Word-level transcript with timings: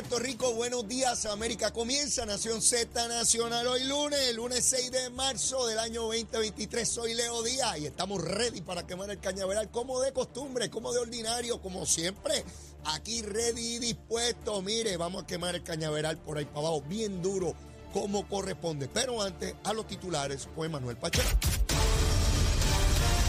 Puerto 0.00 0.18
Rico, 0.18 0.54
buenos 0.54 0.88
días 0.88 1.26
América. 1.26 1.74
Comienza 1.74 2.24
Nación 2.24 2.62
Z 2.62 3.06
Nacional 3.08 3.66
hoy 3.66 3.84
lunes, 3.84 4.34
lunes 4.34 4.64
6 4.64 4.90
de 4.92 5.10
marzo 5.10 5.66
del 5.66 5.78
año 5.78 6.04
2023. 6.04 6.88
Soy 6.88 7.12
Leo 7.12 7.42
Díaz 7.42 7.78
y 7.80 7.84
estamos 7.84 8.24
ready 8.24 8.62
para 8.62 8.86
quemar 8.86 9.10
el 9.10 9.18
cañaveral 9.18 9.70
como 9.70 10.00
de 10.00 10.14
costumbre, 10.14 10.70
como 10.70 10.90
de 10.94 11.00
ordinario, 11.00 11.60
como 11.60 11.84
siempre. 11.84 12.42
Aquí 12.86 13.20
ready 13.20 13.74
y 13.74 13.78
dispuesto. 13.78 14.62
Mire, 14.62 14.96
vamos 14.96 15.24
a 15.24 15.26
quemar 15.26 15.54
el 15.54 15.62
cañaveral 15.62 16.16
por 16.16 16.38
ahí 16.38 16.46
para 16.46 16.60
abajo, 16.60 16.82
bien 16.88 17.20
duro, 17.20 17.54
como 17.92 18.26
corresponde. 18.26 18.88
Pero 18.88 19.20
antes, 19.20 19.54
a 19.64 19.74
los 19.74 19.86
titulares, 19.86 20.48
fue 20.56 20.70
Manuel 20.70 20.96
Pacheco. 20.96 21.28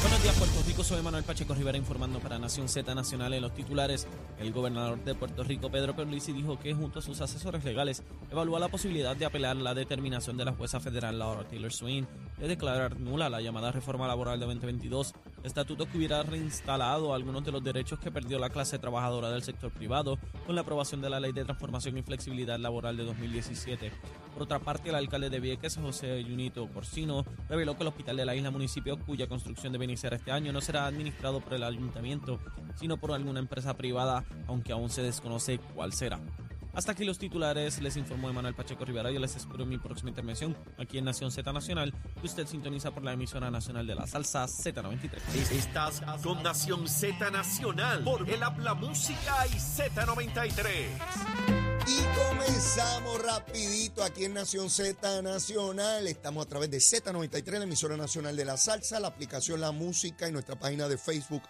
Buenos 0.01 0.23
días, 0.23 0.35
Puerto 0.35 0.63
Rico. 0.65 0.83
Soy 0.83 1.01
Manuel 1.03 1.23
Pacheco 1.23 1.53
Rivera 1.53 1.77
informando 1.77 2.19
para 2.19 2.39
Nación 2.39 2.67
Z 2.67 2.95
Nacional 2.95 3.35
en 3.35 3.41
los 3.43 3.53
titulares. 3.53 4.07
El 4.39 4.51
gobernador 4.51 5.03
de 5.03 5.13
Puerto 5.13 5.43
Rico, 5.43 5.69
Pedro 5.69 5.95
Pierluisi, 5.95 6.33
dijo 6.33 6.59
que 6.59 6.73
junto 6.73 6.99
a 6.99 7.01
sus 7.03 7.21
asesores 7.21 7.63
legales 7.63 8.01
evalúa 8.31 8.59
la 8.59 8.67
posibilidad 8.67 9.15
de 9.15 9.25
apelar 9.25 9.57
la 9.57 9.75
determinación 9.75 10.37
de 10.37 10.45
la 10.45 10.53
jueza 10.53 10.79
federal 10.79 11.19
Laura 11.19 11.47
Taylor 11.47 11.71
Swain 11.71 12.07
de 12.39 12.47
declarar 12.47 12.99
nula 12.99 13.29
la 13.29 13.41
llamada 13.41 13.71
reforma 13.71 14.07
laboral 14.07 14.39
de 14.39 14.47
2022, 14.47 15.13
estatuto 15.43 15.85
que 15.85 15.97
hubiera 15.97 16.23
reinstalado 16.23 17.13
algunos 17.13 17.43
de 17.43 17.51
los 17.51 17.63
derechos 17.63 17.99
que 17.99 18.11
perdió 18.11 18.39
la 18.39 18.49
clase 18.49 18.79
trabajadora 18.79 19.29
del 19.29 19.43
sector 19.43 19.71
privado 19.71 20.17
con 20.45 20.55
la 20.55 20.61
aprobación 20.61 21.01
de 21.01 21.09
la 21.09 21.19
Ley 21.19 21.31
de 21.31 21.43
Transformación 21.43 21.97
y 21.97 22.03
Flexibilidad 22.03 22.59
Laboral 22.59 22.97
de 22.97 23.03
2017. 23.03 23.91
Por 24.33 24.43
otra 24.43 24.59
parte, 24.59 24.89
el 24.89 24.95
alcalde 24.95 25.29
de 25.29 25.39
Vieques, 25.39 25.77
José 25.77 26.23
Junito 26.23 26.67
Corsino, 26.71 27.25
reveló 27.49 27.75
que 27.75 27.83
el 27.83 27.89
hospital 27.89 28.17
de 28.17 28.25
la 28.25 28.35
isla 28.35 28.51
municipio, 28.51 28.97
cuya 28.99 29.27
construcción 29.27 29.73
debe 29.73 29.85
iniciar 29.85 30.13
este 30.13 30.31
año, 30.31 30.51
no 30.53 30.61
será 30.61 30.85
administrado 30.85 31.41
por 31.41 31.53
el 31.53 31.63
ayuntamiento, 31.63 32.39
sino 32.75 32.97
por 32.97 33.11
alguna 33.11 33.39
empresa 33.39 33.75
privada, 33.75 34.23
aunque 34.47 34.71
aún 34.71 34.89
se 34.89 35.03
desconoce 35.03 35.59
cuál 35.73 35.93
será. 35.93 36.19
Hasta 36.73 36.93
aquí 36.93 37.03
los 37.03 37.19
titulares, 37.19 37.81
les 37.81 37.97
informó 37.97 38.29
Emanuel 38.29 38.55
Pacheco 38.55 38.85
Rivera. 38.85 39.11
Yo 39.11 39.19
les 39.19 39.35
espero 39.35 39.63
en 39.63 39.69
mi 39.69 39.77
próxima 39.77 40.09
intervención 40.09 40.55
aquí 40.77 40.97
en 40.97 41.05
Nación 41.05 41.31
Z 41.31 41.51
Nacional, 41.51 41.93
que 42.19 42.25
usted 42.25 42.47
sintoniza 42.47 42.91
por 42.91 43.03
la 43.03 43.13
emisora 43.13 43.51
nacional 43.51 43.85
de 43.85 43.95
la 43.95 44.07
salsa 44.07 44.45
Z93. 44.45 45.51
Estás 45.51 46.01
con 46.23 46.41
Nación 46.43 46.87
Z 46.87 47.29
Nacional 47.29 48.03
por 48.03 48.29
el 48.29 48.41
Habla 48.41 48.73
Música 48.73 49.47
y 49.47 49.57
Z93. 49.57 51.51
Y 51.87 52.29
comenzamos 52.29 53.21
rapidito 53.21 54.03
aquí 54.03 54.25
en 54.25 54.35
Nación 54.35 54.69
Z 54.69 55.21
Nacional. 55.21 56.07
Estamos 56.07 56.45
a 56.45 56.49
través 56.49 56.71
de 56.71 56.77
Z93, 56.77 57.57
la 57.57 57.63
emisora 57.63 57.97
nacional 57.97 58.37
de 58.37 58.45
la 58.45 58.55
salsa, 58.55 58.99
la 58.99 59.09
aplicación 59.09 59.59
La 59.59 59.71
Música 59.71 60.29
y 60.29 60.31
nuestra 60.31 60.57
página 60.57 60.87
de 60.87 60.97
Facebook 60.97 61.43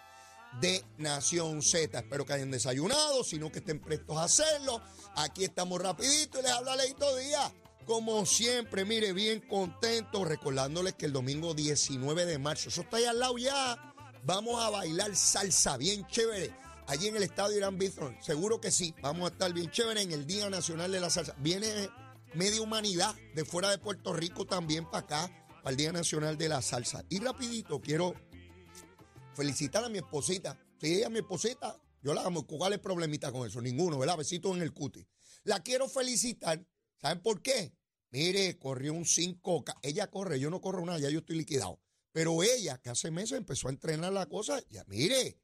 de 0.60 0.84
Nación 0.98 1.62
Z. 1.62 1.98
Espero 1.98 2.26
que 2.26 2.32
hayan 2.32 2.50
desayunado, 2.50 3.24
sino 3.24 3.50
que 3.50 3.58
estén 3.60 3.80
prestos 3.80 4.16
a 4.16 4.24
hacerlo. 4.24 4.80
Aquí 5.16 5.44
estamos 5.44 5.80
rapidito 5.80 6.38
y 6.38 6.42
les 6.42 6.52
habla 6.52 6.76
Leito 6.76 7.16
Díaz. 7.16 7.52
Como 7.86 8.24
siempre, 8.26 8.84
mire, 8.84 9.12
bien 9.12 9.40
contento, 9.40 10.24
recordándoles 10.24 10.94
que 10.94 11.06
el 11.06 11.12
domingo 11.12 11.52
19 11.52 12.26
de 12.26 12.38
marzo, 12.38 12.68
eso 12.68 12.82
está 12.82 12.98
ahí 12.98 13.04
al 13.06 13.18
lado 13.18 13.36
ya, 13.38 13.94
vamos 14.24 14.62
a 14.62 14.70
bailar 14.70 15.16
salsa 15.16 15.76
bien 15.76 16.06
chévere 16.06 16.62
allí 16.86 17.08
en 17.08 17.16
el 17.16 17.22
estadio 17.22 17.56
Irán 17.56 17.78
Bithorn. 17.78 18.16
Seguro 18.22 18.60
que 18.60 18.70
sí, 18.70 18.94
vamos 19.02 19.30
a 19.30 19.32
estar 19.32 19.52
bien 19.52 19.70
chévere 19.70 20.02
en 20.02 20.12
el 20.12 20.26
Día 20.26 20.48
Nacional 20.50 20.92
de 20.92 21.00
la 21.00 21.10
Salsa. 21.10 21.34
Viene 21.38 21.88
media 22.34 22.60
humanidad 22.60 23.14
de 23.34 23.44
fuera 23.44 23.70
de 23.70 23.78
Puerto 23.78 24.12
Rico 24.12 24.46
también 24.46 24.84
para 24.84 24.98
acá, 24.98 25.46
para 25.62 25.70
el 25.70 25.76
Día 25.76 25.92
Nacional 25.92 26.36
de 26.36 26.48
la 26.48 26.62
Salsa. 26.62 27.04
Y 27.08 27.20
rapidito, 27.20 27.80
quiero 27.80 28.14
felicitar 29.34 29.84
a 29.84 29.88
mi 29.88 29.98
esposita. 29.98 30.58
Sí, 30.80 31.02
a 31.02 31.08
mi 31.08 31.18
esposita. 31.18 31.80
Yo 32.02 32.14
la 32.14 32.24
amo. 32.24 32.46
¿Cuál 32.46 32.72
es 32.72 32.78
el 32.78 32.82
problemita 32.82 33.30
con 33.32 33.46
eso? 33.46 33.60
Ninguno, 33.60 33.98
¿verdad? 33.98 34.16
Besito 34.16 34.54
en 34.54 34.62
el 34.62 34.72
cuti. 34.72 35.06
La 35.44 35.62
quiero 35.62 35.88
felicitar. 35.88 36.64
¿Saben 37.00 37.20
por 37.20 37.42
qué? 37.42 37.74
Mire, 38.10 38.58
corrió 38.58 38.92
un 38.92 39.06
5. 39.06 39.64
Ella 39.82 40.10
corre, 40.10 40.38
yo 40.38 40.50
no 40.50 40.60
corro 40.60 40.84
nada, 40.84 40.98
ya 40.98 41.10
yo 41.10 41.20
estoy 41.20 41.36
liquidado. 41.36 41.80
Pero 42.12 42.42
ella, 42.42 42.78
que 42.78 42.90
hace 42.90 43.10
meses 43.10 43.38
empezó 43.38 43.68
a 43.68 43.70
entrenar 43.70 44.12
la 44.12 44.26
cosa, 44.26 44.62
ya 44.68 44.84
mire, 44.86 45.40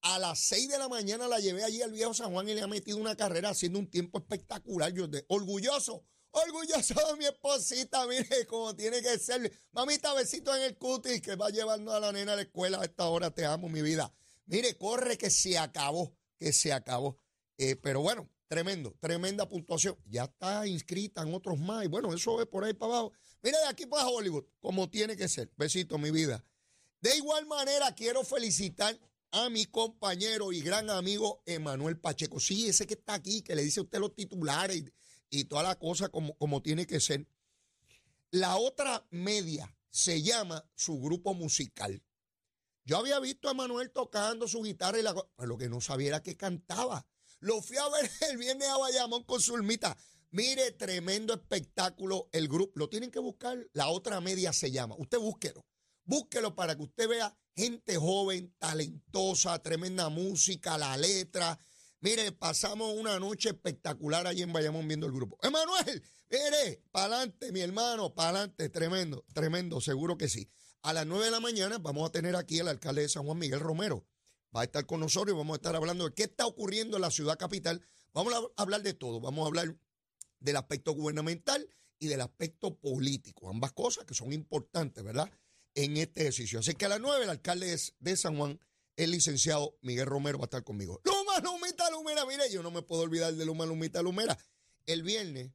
a 0.00 0.18
las 0.18 0.40
6 0.40 0.68
de 0.68 0.78
la 0.78 0.88
mañana 0.88 1.28
la 1.28 1.38
llevé 1.38 1.62
allí 1.62 1.80
al 1.80 1.92
viejo 1.92 2.12
San 2.12 2.32
Juan 2.32 2.48
y 2.48 2.54
le 2.54 2.62
ha 2.62 2.66
metido 2.66 2.98
una 2.98 3.16
carrera 3.16 3.50
haciendo 3.50 3.78
un 3.78 3.88
tiempo 3.88 4.18
espectacular. 4.18 4.92
Yo 4.92 5.06
de, 5.06 5.24
orgulloso, 5.28 6.04
orgulloso 6.32 6.94
de 6.94 7.16
mi 7.16 7.26
esposita, 7.26 8.06
mire, 8.06 8.46
como 8.46 8.74
tiene 8.74 9.00
que 9.00 9.18
ser. 9.18 9.52
Mamita, 9.72 10.12
besito 10.14 10.54
en 10.54 10.62
el 10.62 10.76
cutis 10.76 11.20
que 11.20 11.36
va 11.36 11.50
llevando 11.50 11.92
a 11.92 12.00
la 12.00 12.12
nena 12.12 12.32
a 12.32 12.36
la 12.36 12.42
escuela 12.42 12.80
a 12.80 12.84
esta 12.84 13.06
hora. 13.08 13.30
Te 13.30 13.44
amo, 13.44 13.68
mi 13.68 13.82
vida. 13.82 14.12
Mire, 14.46 14.76
corre 14.76 15.16
que 15.16 15.30
se 15.30 15.58
acabó, 15.58 16.16
que 16.38 16.52
se 16.52 16.72
acabó. 16.72 17.18
Eh, 17.58 17.76
pero 17.76 18.00
bueno, 18.00 18.28
tremendo, 18.48 18.96
tremenda 19.00 19.48
puntuación. 19.48 19.96
Ya 20.06 20.24
está 20.24 20.66
inscrita 20.66 21.22
en 21.22 21.32
otros 21.34 21.58
más. 21.58 21.84
Y 21.84 21.88
bueno, 21.88 22.12
eso 22.12 22.40
es 22.40 22.48
por 22.48 22.64
ahí 22.64 22.74
para 22.74 22.92
abajo. 22.92 23.12
Mire, 23.42 23.58
de 23.58 23.66
aquí 23.66 23.86
para 23.86 24.08
Hollywood, 24.08 24.44
como 24.60 24.88
tiene 24.90 25.16
que 25.16 25.28
ser. 25.28 25.50
Besito, 25.56 25.98
mi 25.98 26.10
vida. 26.10 26.44
De 27.00 27.16
igual 27.16 27.46
manera, 27.46 27.94
quiero 27.94 28.24
felicitar 28.24 28.98
a 29.32 29.48
mi 29.48 29.64
compañero 29.66 30.52
y 30.52 30.60
gran 30.60 30.90
amigo 30.90 31.42
Emanuel 31.46 31.98
Pacheco. 31.98 32.38
Sí, 32.38 32.68
ese 32.68 32.86
que 32.86 32.94
está 32.94 33.14
aquí, 33.14 33.42
que 33.42 33.54
le 33.54 33.62
dice 33.62 33.80
a 33.80 33.82
usted 33.82 33.98
los 33.98 34.14
titulares 34.14 34.84
y, 35.32 35.44
toda 35.44 35.62
la 35.62 35.78
cosa 35.78 36.10
como, 36.10 36.36
como 36.36 36.62
tiene 36.62 36.86
que 36.86 37.00
ser. 37.00 37.26
La 38.30 38.56
otra 38.56 39.06
media 39.10 39.76
se 39.90 40.22
llama 40.22 40.64
su 40.74 41.00
grupo 41.00 41.34
musical. 41.34 42.02
Yo 42.84 42.98
había 42.98 43.20
visto 43.20 43.48
a 43.48 43.52
Emanuel 43.52 43.90
tocando 43.90 44.48
su 44.48 44.62
guitarra 44.62 44.98
y 44.98 45.02
la 45.02 45.14
pero 45.14 45.48
lo 45.48 45.56
que 45.56 45.68
no 45.68 45.80
sabía 45.80 46.08
era 46.08 46.22
que 46.22 46.36
cantaba. 46.36 47.06
Lo 47.40 47.60
fui 47.62 47.76
a 47.76 47.88
ver 47.88 48.10
el 48.30 48.36
viernes 48.36 48.68
a 48.68 48.78
Bayamón 48.78 49.24
con 49.24 49.40
su. 49.40 49.56
Mire, 50.30 50.72
tremendo 50.72 51.34
espectáculo 51.34 52.28
el 52.32 52.48
grupo. 52.48 52.72
Lo 52.76 52.88
tienen 52.88 53.10
que 53.10 53.18
buscar. 53.18 53.58
La 53.72 53.88
otra 53.88 54.20
media 54.20 54.52
se 54.52 54.70
llama. 54.70 54.96
Usted 54.98 55.18
búsquelo. 55.18 55.64
Búsquelo 56.04 56.54
para 56.54 56.74
que 56.74 56.82
usted 56.82 57.08
vea 57.08 57.36
gente 57.54 57.96
joven, 57.96 58.54
talentosa, 58.58 59.58
tremenda 59.62 60.08
música, 60.08 60.78
la 60.78 60.96
letra. 60.96 61.58
Mire, 62.02 62.32
pasamos 62.32 62.94
una 62.94 63.18
noche 63.18 63.48
espectacular 63.48 64.26
allí 64.26 64.42
en 64.42 64.52
Bayamón 64.52 64.86
viendo 64.86 65.06
el 65.06 65.12
grupo. 65.12 65.38
Emanuel, 65.42 66.02
mire, 66.30 66.82
para 66.90 67.06
adelante, 67.06 67.50
mi 67.52 67.60
hermano, 67.60 68.14
para 68.14 68.40
adelante, 68.40 68.68
tremendo, 68.68 69.24
tremendo, 69.32 69.80
seguro 69.80 70.18
que 70.18 70.28
sí. 70.28 70.50
A 70.82 70.92
las 70.92 71.06
9 71.06 71.24
de 71.24 71.30
la 71.30 71.40
mañana 71.40 71.78
vamos 71.78 72.06
a 72.06 72.12
tener 72.12 72.36
aquí 72.36 72.58
al 72.60 72.68
alcalde 72.68 73.02
de 73.02 73.08
San 73.08 73.24
Juan, 73.24 73.38
Miguel 73.38 73.60
Romero. 73.60 74.04
Va 74.54 74.60
a 74.60 74.64
estar 74.64 74.84
con 74.84 75.00
nosotros 75.00 75.34
y 75.34 75.38
vamos 75.38 75.54
a 75.54 75.56
estar 75.56 75.74
hablando 75.74 76.04
de 76.04 76.14
qué 76.14 76.24
está 76.24 76.46
ocurriendo 76.46 76.98
en 76.98 77.02
la 77.02 77.10
ciudad 77.10 77.38
capital. 77.38 77.80
Vamos 78.12 78.34
a 78.34 78.62
hablar 78.62 78.82
de 78.82 78.92
todo, 78.92 79.20
vamos 79.20 79.44
a 79.44 79.46
hablar 79.46 79.74
del 80.40 80.56
aspecto 80.56 80.92
gubernamental 80.92 81.66
y 81.98 82.08
del 82.08 82.20
aspecto 82.20 82.76
político, 82.76 83.48
ambas 83.48 83.72
cosas 83.72 84.04
que 84.04 84.12
son 84.12 84.32
importantes, 84.32 85.02
¿verdad? 85.02 85.30
en 85.74 85.96
este 85.96 86.22
ejercicio. 86.22 86.58
Así 86.58 86.74
que 86.74 86.86
a 86.86 86.88
las 86.88 87.00
9 87.00 87.24
el 87.24 87.30
alcalde 87.30 87.78
de 87.98 88.16
San 88.16 88.36
Juan, 88.36 88.60
el 88.96 89.10
licenciado 89.10 89.76
Miguel 89.80 90.06
Romero, 90.06 90.38
va 90.38 90.44
a 90.44 90.46
estar 90.46 90.64
conmigo. 90.64 91.00
Lumita, 91.40 91.90
Lumera. 91.90 92.24
Mire, 92.26 92.50
yo 92.50 92.62
no 92.62 92.70
me 92.70 92.82
puedo 92.82 93.02
olvidar 93.02 93.34
de 93.34 93.44
Luma, 93.44 93.66
Lumita, 93.66 94.00
Lumera. 94.02 94.38
El 94.86 95.02
viernes, 95.02 95.52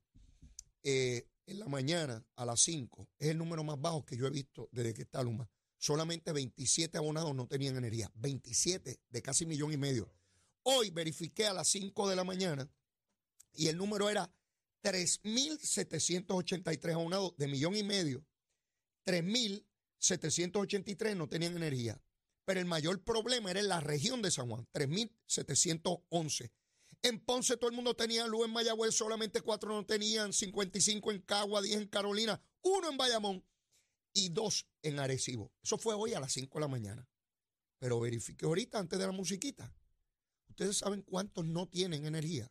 eh, 0.84 1.28
en 1.46 1.60
la 1.60 1.68
mañana, 1.68 2.26
a 2.36 2.46
las 2.46 2.62
5, 2.62 3.10
es 3.20 3.30
el 3.30 3.38
número 3.38 3.64
más 3.64 3.80
bajo 3.80 4.06
que 4.06 4.18
yo 4.18 4.28
he 4.28 4.30
visto 4.30 4.68
desde 4.72 4.94
que 4.94 5.04
está 5.04 5.24
Luma. 5.24 5.50
Solamente 5.78 6.32
27 6.32 6.98
abonados 6.98 7.36
no 7.36 7.48
tenían 7.48 7.78
energía. 7.78 8.12
27 8.16 9.00
de 9.10 9.22
casi 9.22 9.46
millón 9.46 9.72
y 9.74 9.78
medio. 9.78 10.12
Hoy 10.64 10.90
verifiqué 10.90 11.46
a 11.48 11.54
las 11.54 11.68
5 11.70 12.10
de 12.10 12.16
la 12.16 12.24
mañana 12.24 12.68
y 13.54 13.68
el 13.68 13.78
número 13.78 14.10
era 14.10 14.34
3.783 14.84 16.94
abonados 16.94 17.36
de 17.38 17.48
millón 17.48 17.76
y 17.76 17.84
medio. 17.84 18.26
3.000 19.06 19.64
783 20.00 21.16
no 21.16 21.28
tenían 21.28 21.56
energía. 21.56 22.00
Pero 22.48 22.62
el 22.62 22.66
mayor 22.66 23.04
problema 23.04 23.52
era 23.52 23.60
en 23.60 23.68
la 23.68 23.82
región 23.82 24.22
de 24.22 24.32
San 24.32 24.48
Juan, 24.48 24.66
3.711. 24.72 26.50
En 27.02 27.20
Ponce 27.20 27.58
todo 27.58 27.70
el 27.70 27.76
mundo 27.76 27.94
tenía 27.94 28.26
luz, 28.26 28.46
en 28.46 28.54
Mayagüez 28.54 28.96
solamente 28.96 29.42
cuatro 29.42 29.74
no 29.74 29.86
tenían, 29.86 30.32
55 30.32 31.12
en 31.12 31.22
Cagua, 31.24 31.62
10 31.62 31.82
en 31.82 31.88
Carolina, 31.90 32.42
uno 32.62 32.90
en 32.90 32.96
Bayamón. 32.96 33.44
y 34.14 34.30
dos 34.30 34.66
en 34.82 34.98
Arecibo. 34.98 35.52
Eso 35.62 35.78
fue 35.78 35.94
hoy 35.94 36.14
a 36.14 36.22
las 36.22 36.32
5 36.32 36.58
de 36.58 36.62
la 36.62 36.70
mañana. 36.70 37.08
Pero 37.80 38.00
verifique 38.00 38.46
ahorita 38.46 38.80
antes 38.80 38.98
de 38.98 39.06
la 39.06 39.12
musiquita. 39.12 39.76
¿Ustedes 40.48 40.78
saben 40.78 41.02
cuántos 41.02 41.46
no 41.46 41.68
tienen 41.68 42.06
energía? 42.06 42.50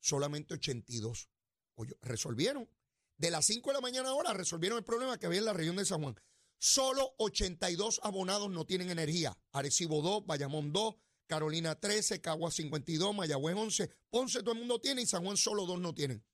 Solamente 0.00 0.54
82. 0.54 1.28
Oye, 1.76 1.96
resolvieron. 2.02 2.68
De 3.16 3.30
las 3.30 3.46
5 3.46 3.70
de 3.70 3.74
la 3.74 3.80
mañana 3.80 4.08
ahora 4.08 4.34
resolvieron 4.34 4.78
el 4.78 4.84
problema 4.84 5.16
que 5.16 5.26
había 5.26 5.38
en 5.38 5.44
la 5.44 5.52
región 5.52 5.76
de 5.76 5.84
San 5.84 6.02
Juan. 6.02 6.16
Solo 6.62 7.16
82 7.18 7.98
abonados 8.04 8.48
no 8.48 8.64
tienen 8.64 8.88
energía. 8.88 9.36
Arecibo 9.50 10.00
2, 10.00 10.26
Bayamón 10.26 10.72
2, 10.72 10.94
Carolina 11.26 11.74
13, 11.74 12.20
Cagua 12.20 12.52
52, 12.52 13.16
Mayagüez 13.16 13.56
11, 13.56 13.90
Ponce 14.08 14.44
todo 14.44 14.52
el 14.52 14.60
mundo 14.60 14.80
tiene 14.80 15.02
y 15.02 15.06
San 15.06 15.24
Juan 15.24 15.36
solo 15.36 15.66
dos 15.66 15.80
no 15.80 15.92
tienen. 15.92 16.24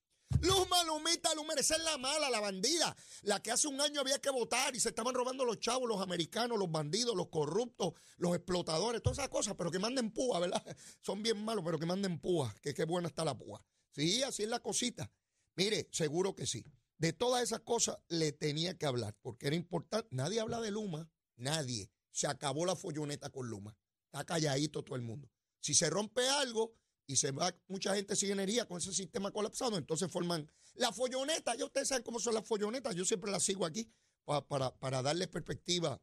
Luma, 0.42 0.84
Lumita, 0.84 1.34
Luma, 1.34 1.54
esa 1.54 1.76
es 1.76 1.82
la 1.82 1.96
mala, 1.96 2.28
la 2.28 2.40
bandida, 2.40 2.94
la 3.22 3.42
que 3.42 3.52
hace 3.52 3.68
un 3.68 3.80
año 3.80 4.02
había 4.02 4.20
que 4.20 4.28
votar 4.28 4.76
y 4.76 4.80
se 4.80 4.90
estaban 4.90 5.14
robando 5.14 5.46
los 5.46 5.60
chavos, 5.60 5.88
los 5.88 6.02
americanos, 6.02 6.58
los 6.58 6.70
bandidos, 6.70 7.16
los 7.16 7.28
corruptos, 7.28 7.94
los 8.18 8.36
explotadores, 8.36 9.02
todas 9.02 9.16
esas 9.16 9.30
cosas, 9.30 9.54
pero 9.56 9.70
que 9.70 9.78
manden 9.78 10.10
púa, 10.10 10.40
¿verdad? 10.40 10.62
Son 11.00 11.22
bien 11.22 11.42
malos, 11.42 11.64
pero 11.64 11.78
que 11.78 11.86
manden 11.86 12.20
púa, 12.20 12.54
que 12.60 12.74
qué 12.74 12.84
buena 12.84 13.08
está 13.08 13.24
la 13.24 13.38
púa. 13.38 13.64
Sí, 13.92 14.22
así 14.22 14.42
es 14.42 14.50
la 14.50 14.60
cosita. 14.60 15.10
Mire, 15.56 15.88
seguro 15.90 16.36
que 16.36 16.44
sí. 16.44 16.62
De 16.98 17.12
todas 17.12 17.42
esas 17.42 17.60
cosas 17.60 17.98
le 18.08 18.32
tenía 18.32 18.76
que 18.76 18.86
hablar, 18.86 19.16
porque 19.22 19.46
era 19.46 19.56
importante. 19.56 20.08
Nadie 20.10 20.40
habla 20.40 20.60
de 20.60 20.70
Luma, 20.70 21.10
nadie. 21.36 21.90
Se 22.10 22.26
acabó 22.26 22.66
la 22.66 22.76
folloneta 22.76 23.30
con 23.30 23.48
Luma. 23.48 23.76
Está 24.06 24.24
calladito 24.24 24.82
todo 24.82 24.96
el 24.96 25.02
mundo. 25.02 25.30
Si 25.60 25.74
se 25.74 25.88
rompe 25.90 26.28
algo, 26.28 26.74
y 27.08 27.16
se 27.16 27.32
va 27.32 27.52
mucha 27.66 27.94
gente 27.94 28.14
sin 28.14 28.30
energía 28.30 28.66
con 28.66 28.76
ese 28.78 28.92
sistema 28.92 29.32
colapsado, 29.32 29.78
entonces 29.78 30.12
forman 30.12 30.48
la 30.74 30.92
folloneta. 30.92 31.54
Ya 31.56 31.64
ustedes 31.64 31.88
saben 31.88 32.04
cómo 32.04 32.20
son 32.20 32.34
las 32.34 32.46
follonetas, 32.46 32.94
yo 32.94 33.04
siempre 33.04 33.32
las 33.32 33.42
sigo 33.42 33.64
aquí 33.64 33.90
para, 34.24 34.76
para, 34.76 35.02
darles 35.02 35.28
perspectiva 35.28 36.00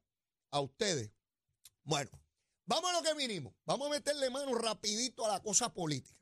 a 0.49 0.59
ustedes. 0.59 1.11
Bueno, 1.83 2.09
vamos 2.65 2.89
a 2.89 2.93
lo 2.93 3.03
que 3.03 3.13
vinimos. 3.13 3.53
Vamos 3.65 3.87
a 3.87 3.91
meterle 3.91 4.31
mano 4.31 4.55
rapidito 4.55 5.23
a 5.25 5.33
la 5.33 5.43
cosa 5.43 5.71
política. 5.71 6.19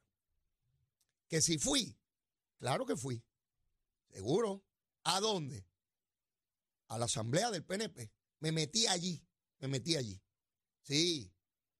Que 1.29 1.41
si 1.41 1.57
fui, 1.57 1.97
claro 2.59 2.85
que 2.85 2.97
fui. 2.97 3.23
Seguro. 4.13 4.63
¿A 5.03 5.19
dónde? 5.19 5.67
A 6.87 6.97
la 6.97 7.05
asamblea 7.05 7.51
del 7.51 7.65
PNP. 7.65 8.11
Me 8.39 8.51
metí 8.51 8.87
allí, 8.87 9.25
me 9.59 9.67
metí 9.67 9.95
allí. 9.95 10.21
Sí, 10.81 11.33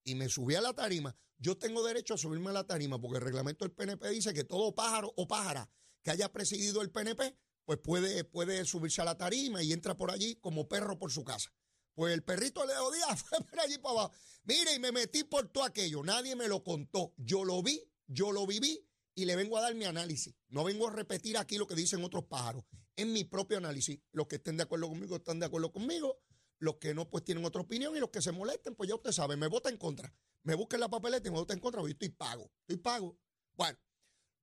y 0.03 0.15
me 0.15 0.27
subí 0.27 0.55
a 0.55 0.61
la 0.61 0.73
tarima 0.73 1.15
yo 1.43 1.57
tengo 1.57 1.83
derecho 1.83 2.13
a 2.13 2.17
subirme 2.17 2.51
a 2.51 2.53
la 2.53 2.63
tarima 2.63 3.01
porque 3.01 3.17
el 3.17 3.23
reglamento 3.25 3.65
del 3.65 3.73
PNP 3.73 4.07
dice 4.11 4.33
que 4.33 4.45
todo 4.45 4.73
pájaro 4.73 5.13
o 5.17 5.27
pájara 5.27 5.69
que 6.01 6.09
haya 6.09 6.31
presidido 6.31 6.81
el 6.81 6.89
PNP, 6.89 7.35
pues 7.65 7.79
puede, 7.79 8.23
puede 8.23 8.63
subirse 8.63 9.01
a 9.01 9.05
la 9.05 9.17
tarima 9.17 9.61
y 9.61 9.73
entra 9.73 9.97
por 9.97 10.09
allí 10.09 10.35
como 10.35 10.69
perro 10.69 10.97
por 10.97 11.11
su 11.11 11.25
casa. 11.25 11.53
Pues 11.95 12.13
el 12.13 12.23
perrito 12.23 12.65
Leo 12.65 12.91
Díaz 12.91 13.23
fue 13.29 13.39
por 13.39 13.59
allí 13.59 13.77
para 13.77 13.91
abajo. 13.91 14.13
Mire, 14.45 14.73
y 14.73 14.79
me 14.79 14.93
metí 14.93 15.25
por 15.25 15.49
todo 15.49 15.65
aquello. 15.65 16.01
Nadie 16.01 16.33
me 16.37 16.47
lo 16.47 16.63
contó. 16.63 17.13
Yo 17.17 17.43
lo 17.43 17.61
vi, 17.61 17.81
yo 18.07 18.31
lo 18.31 18.47
viví 18.47 18.87
y 19.15 19.25
le 19.25 19.35
vengo 19.35 19.57
a 19.57 19.61
dar 19.61 19.75
mi 19.75 19.85
análisis. 19.85 20.35
No 20.49 20.63
vengo 20.63 20.87
a 20.87 20.91
repetir 20.91 21.37
aquí 21.37 21.57
lo 21.57 21.67
que 21.67 21.75
dicen 21.75 22.03
otros 22.03 22.25
pájaros. 22.25 22.63
En 22.95 23.13
mi 23.13 23.23
propio 23.23 23.57
análisis. 23.57 23.99
Los 24.11 24.27
que 24.27 24.35
estén 24.35 24.57
de 24.57 24.63
acuerdo 24.63 24.89
conmigo 24.89 25.15
están 25.15 25.39
de 25.39 25.45
acuerdo 25.45 25.71
conmigo. 25.71 26.19
Los 26.59 26.77
que 26.77 26.93
no, 26.93 27.09
pues 27.09 27.23
tienen 27.23 27.45
otra 27.45 27.61
opinión. 27.61 27.95
Y 27.95 27.99
los 27.99 28.09
que 28.09 28.21
se 28.21 28.31
molesten, 28.31 28.75
pues 28.75 28.89
ya 28.89 28.95
usted 28.95 29.11
sabe, 29.11 29.35
me 29.35 29.47
vota 29.47 29.69
en 29.69 29.77
contra 29.77 30.13
me 30.43 30.55
busquen 30.55 30.79
la 30.79 30.89
papeleta 30.89 31.27
y 31.27 31.31
me 31.31 31.37
voten 31.37 31.57
en 31.57 31.61
contra, 31.61 31.81
yo 31.81 31.87
estoy 31.87 32.09
pago, 32.09 32.51
estoy 32.61 32.77
pago. 32.77 33.17
Bueno, 33.53 33.77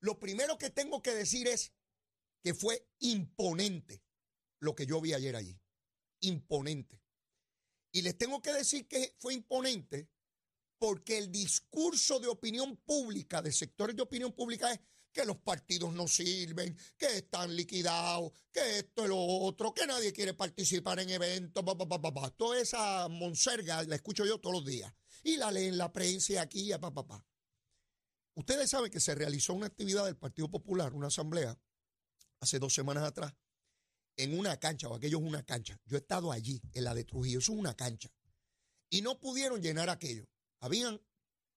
lo 0.00 0.18
primero 0.18 0.58
que 0.58 0.70
tengo 0.70 1.02
que 1.02 1.14
decir 1.14 1.46
es 1.46 1.72
que 2.42 2.54
fue 2.54 2.88
imponente 2.98 4.02
lo 4.60 4.74
que 4.74 4.86
yo 4.86 5.00
vi 5.00 5.12
ayer 5.12 5.36
allí. 5.36 5.60
Imponente. 6.20 7.02
Y 7.92 8.02
les 8.02 8.16
tengo 8.16 8.40
que 8.40 8.52
decir 8.52 8.88
que 8.88 9.14
fue 9.18 9.34
imponente 9.34 10.08
porque 10.80 11.18
el 11.18 11.30
discurso 11.30 12.18
de 12.18 12.28
opinión 12.28 12.74
pública, 12.78 13.42
de 13.42 13.52
sectores 13.52 13.94
de 13.94 14.00
opinión 14.00 14.32
pública 14.32 14.72
es 14.72 14.80
que 15.12 15.26
los 15.26 15.36
partidos 15.36 15.92
no 15.92 16.08
sirven, 16.08 16.74
que 16.96 17.18
están 17.18 17.54
liquidados, 17.54 18.32
que 18.50 18.78
esto 18.78 19.04
y 19.04 19.08
lo 19.08 19.18
otro, 19.18 19.74
que 19.74 19.86
nadie 19.86 20.10
quiere 20.10 20.32
participar 20.32 20.98
en 21.00 21.10
eventos, 21.10 21.62
Toda 22.34 22.58
esa 22.58 23.08
monserga 23.08 23.82
la 23.82 23.96
escucho 23.96 24.24
yo 24.24 24.40
todos 24.40 24.56
los 24.56 24.64
días 24.64 24.90
y 25.22 25.36
la 25.36 25.52
leen 25.52 25.76
la 25.76 25.92
prensa 25.92 26.32
y 26.32 26.36
aquí 26.36 26.70
papá, 26.70 26.94
papá. 26.94 27.26
Ustedes 28.34 28.70
saben 28.70 28.90
que 28.90 29.00
se 29.00 29.14
realizó 29.14 29.52
una 29.52 29.66
actividad 29.66 30.06
del 30.06 30.16
Partido 30.16 30.50
Popular, 30.50 30.94
una 30.94 31.08
asamblea, 31.08 31.58
hace 32.40 32.58
dos 32.58 32.72
semanas 32.72 33.04
atrás, 33.04 33.34
en 34.16 34.38
una 34.38 34.58
cancha, 34.58 34.88
o 34.88 34.94
aquello 34.94 35.18
es 35.18 35.24
una 35.24 35.44
cancha. 35.44 35.78
Yo 35.84 35.98
he 35.98 36.00
estado 36.00 36.32
allí, 36.32 36.62
en 36.72 36.84
la 36.84 36.94
de 36.94 37.04
Trujillo, 37.04 37.40
eso 37.40 37.52
es 37.52 37.58
una 37.58 37.76
cancha. 37.76 38.10
Y 38.88 39.02
no 39.02 39.20
pudieron 39.20 39.60
llenar 39.60 39.90
aquello. 39.90 40.26
Habían 40.60 41.00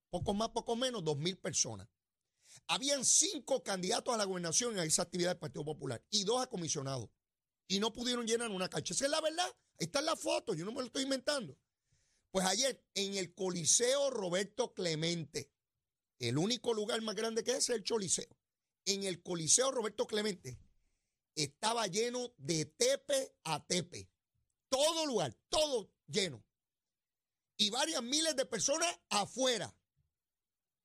poco 0.09 0.33
más, 0.33 0.49
poco 0.49 0.75
menos, 0.75 1.03
dos 1.03 1.17
mil 1.17 1.37
personas. 1.37 1.87
Habían 2.67 3.03
cinco 3.03 3.63
candidatos 3.63 4.13
a 4.13 4.17
la 4.17 4.25
gobernación 4.25 4.77
en 4.77 4.85
esa 4.85 5.03
actividad 5.03 5.31
del 5.31 5.39
Partido 5.39 5.65
Popular 5.65 6.03
y 6.09 6.23
dos 6.23 6.41
a 6.41 6.47
comisionados. 6.47 7.09
Y 7.67 7.79
no 7.79 7.91
pudieron 7.91 8.27
llenar 8.27 8.51
una 8.51 8.69
cancha. 8.69 8.93
Esa 8.93 9.05
es 9.05 9.11
la 9.11 9.21
verdad. 9.21 9.47
Ahí 9.79 9.85
está 9.85 10.01
la 10.01 10.15
foto, 10.15 10.53
yo 10.53 10.65
no 10.65 10.71
me 10.71 10.79
lo 10.79 10.85
estoy 10.85 11.03
inventando. 11.03 11.57
Pues 12.31 12.45
ayer 12.45 12.83
en 12.93 13.15
el 13.15 13.33
Coliseo 13.33 14.09
Roberto 14.09 14.73
Clemente, 14.73 15.51
el 16.19 16.37
único 16.37 16.73
lugar 16.73 17.01
más 17.01 17.15
grande 17.15 17.43
que 17.43 17.51
es, 17.51 17.57
es 17.57 17.69
el 17.69 17.83
Choliseo. 17.83 18.37
En 18.85 19.03
el 19.03 19.21
Coliseo 19.21 19.71
Roberto 19.71 20.07
Clemente 20.07 20.57
estaba 21.35 21.87
lleno 21.87 22.33
de 22.37 22.65
tepe 22.65 23.35
a 23.43 23.65
tepe. 23.65 24.09
Todo 24.69 25.05
lugar, 25.05 25.35
todo 25.49 25.91
lleno. 26.07 26.43
Y 27.57 27.69
varias 27.69 28.01
miles 28.01 28.35
de 28.35 28.45
personas 28.45 28.87
afuera. 29.09 29.75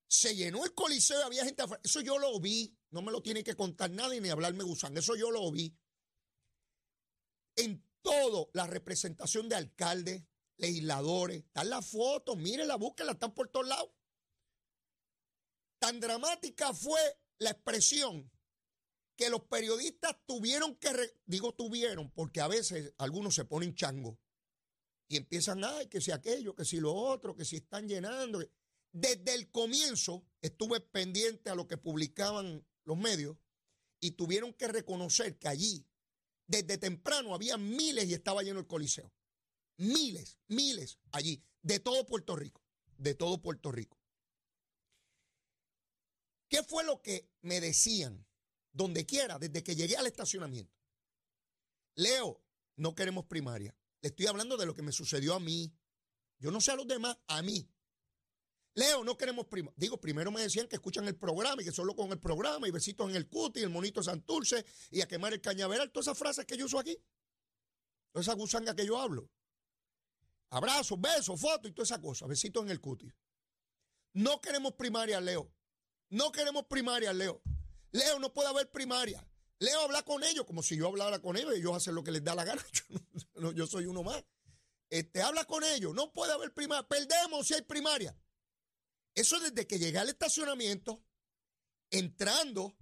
Se 0.06 0.35
llenó 0.35 0.65
el 0.65 0.75
coliseo, 0.75 1.25
había 1.25 1.44
gente 1.44 1.62
afuera. 1.62 1.81
Eso 1.85 2.00
yo 2.00 2.19
lo 2.19 2.38
vi. 2.41 2.75
No 2.91 3.03
me 3.03 3.12
lo 3.12 3.23
tiene 3.23 3.44
que 3.44 3.55
contar 3.55 3.91
nadie 3.91 4.20
ni 4.20 4.31
hablarme 4.31 4.65
gusán. 4.65 4.97
Eso 4.97 5.17
yo 5.17 5.31
lo 5.31 5.50
vi. 5.50 5.76
En 7.56 7.85
todo, 8.03 8.50
la 8.55 8.67
representación 8.67 9.49
de 9.49 9.56
alcaldes, 9.56 10.23
legisladores. 10.56 11.44
Están 11.44 11.70
las 11.70 11.87
fotos, 11.87 12.37
mírenla, 12.37 12.76
búsquenla, 12.76 13.12
están 13.12 13.35
por 13.35 13.49
todos 13.49 13.69
lados. 13.69 13.91
Tan 15.79 16.00
dramática 16.00 16.73
fue 16.75 17.00
la 17.38 17.50
expresión 17.50 18.31
que 19.17 19.31
los 19.31 19.43
periodistas 19.43 20.17
tuvieron 20.26 20.76
que, 20.76 20.91
digo 21.26 21.53
tuvieron, 21.53 22.11
porque 22.12 22.41
a 22.41 22.49
veces 22.49 22.94
algunos 22.99 23.35
se 23.35 23.44
ponen 23.44 23.75
chango 23.75 24.19
y 25.08 25.16
empiezan, 25.16 25.64
ay, 25.64 25.88
que 25.88 26.00
si 26.00 26.10
aquello, 26.10 26.55
que 26.55 26.64
si 26.64 26.78
lo 26.78 26.94
otro, 26.94 27.34
que 27.34 27.44
si 27.44 27.56
están 27.56 27.88
llenando. 27.88 28.41
Desde 28.93 29.34
el 29.34 29.50
comienzo 29.50 30.27
estuve 30.41 30.81
pendiente 30.81 31.50
a 31.50 31.55
lo 31.55 31.67
que 31.67 31.77
publicaban 31.77 32.67
los 32.84 32.96
medios 32.96 33.36
y 34.00 34.12
tuvieron 34.12 34.53
que 34.55 34.69
reconocer 34.69 35.38
que 35.38 35.48
allí, 35.48 35.86
desde 36.46 36.79
temprano, 36.79 37.34
había 37.34 37.56
miles 37.56 38.08
y 38.08 38.15
estaba 38.15 38.43
lleno 38.43 38.60
el 38.60 38.67
coliseo 38.67 39.12
miles, 39.79 40.38
miles 40.48 40.98
allí, 41.12 41.43
de 41.62 41.81
todo 41.81 42.05
Puerto 42.05 42.36
Rico, 42.36 42.62
de 42.98 43.15
todo 43.15 43.41
Puerto 43.41 43.72
Rico. 43.72 43.98
¿Qué 46.48 46.62
fue 46.62 46.84
lo 46.84 47.00
que 47.03 47.31
me 47.43 47.60
decían 47.60 48.27
donde 48.72 49.06
quiera 49.06 49.38
desde 49.38 49.62
que 49.62 49.77
llegué 49.77 49.96
al 49.96 50.06
estacionamiento? 50.06 50.74
Leo, 51.94 52.43
no 52.77 52.94
queremos 52.94 53.27
primaria. 53.27 53.74
Le 54.00 54.08
estoy 54.08 54.26
hablando 54.26 54.56
de 54.56 54.67
lo 54.67 54.74
que 54.74 54.82
me 54.82 54.93
sucedió 54.93 55.34
a 55.34 55.40
mí. 55.40 55.72
Yo 56.38 56.50
no 56.50 56.60
sé 56.60 56.72
a 56.72 56.76
los 56.76 56.86
demás, 56.86 57.17
a 57.26 57.43
mí. 57.43 57.69
Leo, 58.74 59.02
no 59.02 59.17
queremos 59.17 59.46
primaria. 59.46 59.74
Digo, 59.76 60.00
primero 60.00 60.31
me 60.31 60.40
decían 60.40 60.69
que 60.69 60.76
escuchan 60.76 61.08
el 61.08 61.17
programa 61.17 61.60
y 61.62 61.64
que 61.64 61.72
solo 61.72 61.96
con 61.96 62.12
el 62.12 62.20
programa 62.20 62.69
y 62.69 62.70
besitos 62.70 63.10
en 63.10 63.17
el 63.17 63.28
cuti, 63.28 63.60
el 63.60 63.70
monito 63.70 64.02
Santurce 64.05 64.64
y 64.90 65.00
a 65.00 65.08
quemar 65.08 65.32
el 65.32 65.40
cañaveral. 65.40 65.90
Todas 65.90 66.06
esas 66.06 66.19
frases 66.19 66.46
que 66.46 66.56
yo 66.56 66.67
uso 66.67 66.78
aquí. 66.78 66.96
Toda 68.12 68.22
esa 68.22 68.34
gusanga 68.34 68.76
que 68.76 68.86
yo 68.86 69.00
hablo. 69.00 69.28
Abrazos, 70.50 71.00
besos, 71.00 71.40
fotos 71.40 71.70
y 71.70 71.74
toda 71.74 71.84
esa 71.84 72.00
cosa. 72.00 72.26
Besitos 72.26 72.62
en 72.62 72.70
el 72.70 72.81
cutis. 72.81 73.12
No 74.12 74.40
queremos 74.40 74.74
primaria, 74.74 75.20
Leo. 75.20 75.52
No 76.10 76.31
queremos 76.31 76.67
primaria, 76.67 77.12
Leo. 77.12 77.43
Leo, 77.90 78.19
no 78.20 78.32
puede 78.32 78.48
haber 78.48 78.70
primaria. 78.70 79.26
Leo 79.60 79.81
habla 79.81 80.03
con 80.03 80.22
ellos 80.22 80.44
como 80.46 80.62
si 80.62 80.77
yo 80.77 80.86
hablara 80.86 81.20
con 81.20 81.36
ellos 81.36 81.53
y 81.55 81.58
ellos 81.58 81.77
hacen 81.77 81.94
lo 81.94 82.05
que 82.05 82.12
les 82.12 82.22
da 82.22 82.34
la 82.34 82.44
gana. 82.44 82.65
Yo, 83.55 83.67
soy 83.67 83.86
uno 83.86 84.03
más. 84.03 84.24
Este, 84.91 85.22
habla 85.22 85.44
con 85.44 85.62
ellos. 85.62 85.94
No 85.94 86.12
puede 86.12 86.32
haber 86.32 86.53
primaria. 86.53 86.86
Perdemos 86.86 87.46
si 87.46 87.55
hay 87.55 87.62
primaria. 87.62 88.17
Eso 89.15 89.38
desde 89.41 89.67
que 89.67 89.79
llegué 89.79 89.98
al 89.98 90.08
estacionamiento, 90.08 91.05
entrando 91.91 92.77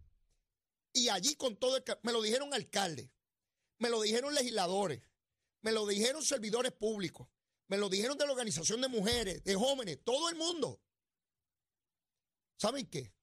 y 0.93 1.09
allí 1.09 1.35
con 1.37 1.57
todo 1.57 1.77
el... 1.77 1.85
Me 2.03 2.13
lo 2.13 2.23
dijeron 2.23 2.53
alcaldes, 2.53 3.11
me 3.79 3.91
lo 3.91 4.01
dijeron 4.01 4.35
legisladores, 4.35 5.03
me 5.63 5.73
lo 5.73 5.87
dijeron 5.87 6.23
servidores 6.23 6.73
públicos, 6.73 7.29
me 7.69 7.79
lo 7.79 7.89
dijeron 7.89 8.17
de 8.19 8.27
la 8.27 8.33
organización 8.33 8.81
de 8.81 8.89
mujeres, 8.89 9.45
de 9.45 9.55
jóvenes, 9.55 9.99
todo 10.05 10.29
el 10.29 10.37
mundo. 10.37 10.81
¿Saben 12.59 12.87
qué? 12.87 13.15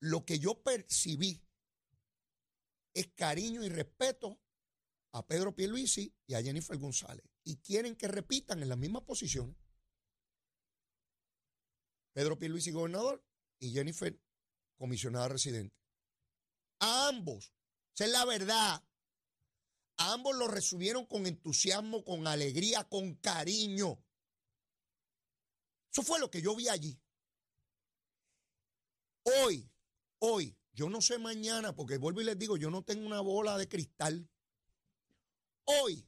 Lo 0.00 0.24
que 0.24 0.38
yo 0.38 0.62
percibí 0.62 1.45
es 2.96 3.08
cariño 3.14 3.62
y 3.62 3.68
respeto 3.68 4.40
a 5.12 5.26
Pedro 5.26 5.54
Pierluisi 5.54 6.14
y 6.26 6.34
a 6.34 6.42
Jennifer 6.42 6.78
González. 6.78 7.24
Y 7.44 7.58
quieren 7.58 7.94
que 7.94 8.08
repitan 8.08 8.62
en 8.62 8.70
las 8.70 8.78
mismas 8.78 9.02
posiciones. 9.02 9.54
Pedro 12.14 12.38
Pierluisi 12.38 12.70
gobernador 12.70 13.22
y 13.58 13.72
Jennifer 13.72 14.18
comisionada 14.76 15.28
residente. 15.28 15.76
A 16.80 17.08
ambos, 17.08 17.52
esa 17.94 18.06
es 18.06 18.10
la 18.10 18.24
verdad. 18.24 18.82
A 19.98 20.12
ambos 20.14 20.34
lo 20.34 20.48
recibieron 20.48 21.04
con 21.04 21.26
entusiasmo, 21.26 22.02
con 22.02 22.26
alegría, 22.26 22.84
con 22.84 23.14
cariño. 23.16 24.02
Eso 25.92 26.02
fue 26.02 26.18
lo 26.18 26.30
que 26.30 26.40
yo 26.40 26.56
vi 26.56 26.68
allí. 26.68 26.98
Hoy, 29.22 29.70
hoy, 30.18 30.56
yo 30.76 30.90
no 30.90 31.00
sé 31.00 31.18
mañana, 31.18 31.74
porque 31.74 31.96
vuelvo 31.96 32.20
y 32.20 32.24
les 32.24 32.38
digo, 32.38 32.58
yo 32.58 32.70
no 32.70 32.82
tengo 32.84 33.06
una 33.06 33.20
bola 33.20 33.56
de 33.56 33.66
cristal. 33.66 34.28
Hoy 35.64 36.06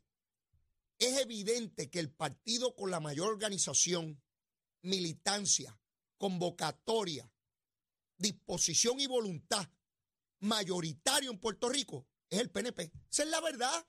es 0.98 1.18
evidente 1.18 1.88
que 1.88 1.98
el 1.98 2.12
partido 2.12 2.76
con 2.76 2.90
la 2.90 3.00
mayor 3.00 3.28
organización, 3.28 4.22
militancia, 4.82 5.80
convocatoria, 6.18 7.32
disposición 8.18 9.00
y 9.00 9.06
voluntad 9.06 9.66
mayoritario 10.40 11.30
en 11.30 11.40
Puerto 11.40 11.70
Rico 11.70 12.06
es 12.28 12.38
el 12.38 12.50
PNP. 12.50 12.92
Esa 13.10 13.22
es 13.22 13.30
la 13.30 13.40
verdad. 13.40 13.86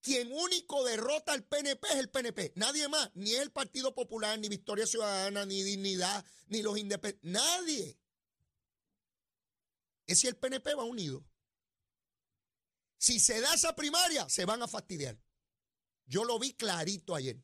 Quien 0.00 0.32
único 0.32 0.84
derrota 0.84 1.32
al 1.32 1.44
PNP 1.44 1.86
es 1.90 1.96
el 1.96 2.10
PNP. 2.10 2.52
Nadie 2.56 2.88
más. 2.88 3.10
Ni 3.14 3.34
el 3.34 3.52
Partido 3.52 3.94
Popular, 3.94 4.36
ni 4.38 4.48
Victoria 4.48 4.86
Ciudadana, 4.86 5.46
ni 5.46 5.62
Dignidad, 5.62 6.24
ni 6.48 6.62
los 6.62 6.76
independientes. 6.76 7.30
Nadie. 7.30 7.98
Es 10.08 10.20
si 10.20 10.26
el 10.26 10.36
PNP 10.36 10.74
va 10.74 10.84
unido. 10.84 11.24
Si 12.98 13.20
se 13.20 13.40
da 13.40 13.54
esa 13.54 13.76
primaria, 13.76 14.28
se 14.28 14.44
van 14.44 14.62
a 14.62 14.66
fastidiar. 14.66 15.16
Yo 16.06 16.24
lo 16.24 16.38
vi 16.38 16.54
clarito 16.54 17.14
ayer. 17.14 17.40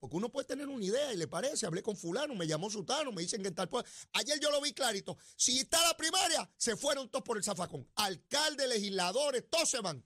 Porque 0.00 0.16
uno 0.16 0.32
puede 0.32 0.46
tener 0.46 0.66
una 0.66 0.84
idea 0.84 1.12
y 1.12 1.16
le 1.16 1.28
parece, 1.28 1.66
hablé 1.66 1.82
con 1.82 1.96
fulano, 1.96 2.34
me 2.34 2.46
llamó 2.46 2.68
sutano, 2.68 3.12
me 3.12 3.22
dicen 3.22 3.42
que 3.42 3.50
tal 3.52 3.68
pues. 3.68 3.84
Ayer 4.14 4.40
yo 4.40 4.50
lo 4.50 4.60
vi 4.60 4.72
clarito. 4.72 5.16
Si 5.36 5.60
está 5.60 5.80
la 5.86 5.96
primaria, 5.96 6.50
se 6.56 6.76
fueron 6.76 7.08
todos 7.10 7.24
por 7.24 7.36
el 7.36 7.44
zafacón. 7.44 7.88
Alcalde, 7.94 8.66
legisladores, 8.66 9.48
todos 9.48 9.70
se 9.70 9.80
van. 9.80 10.04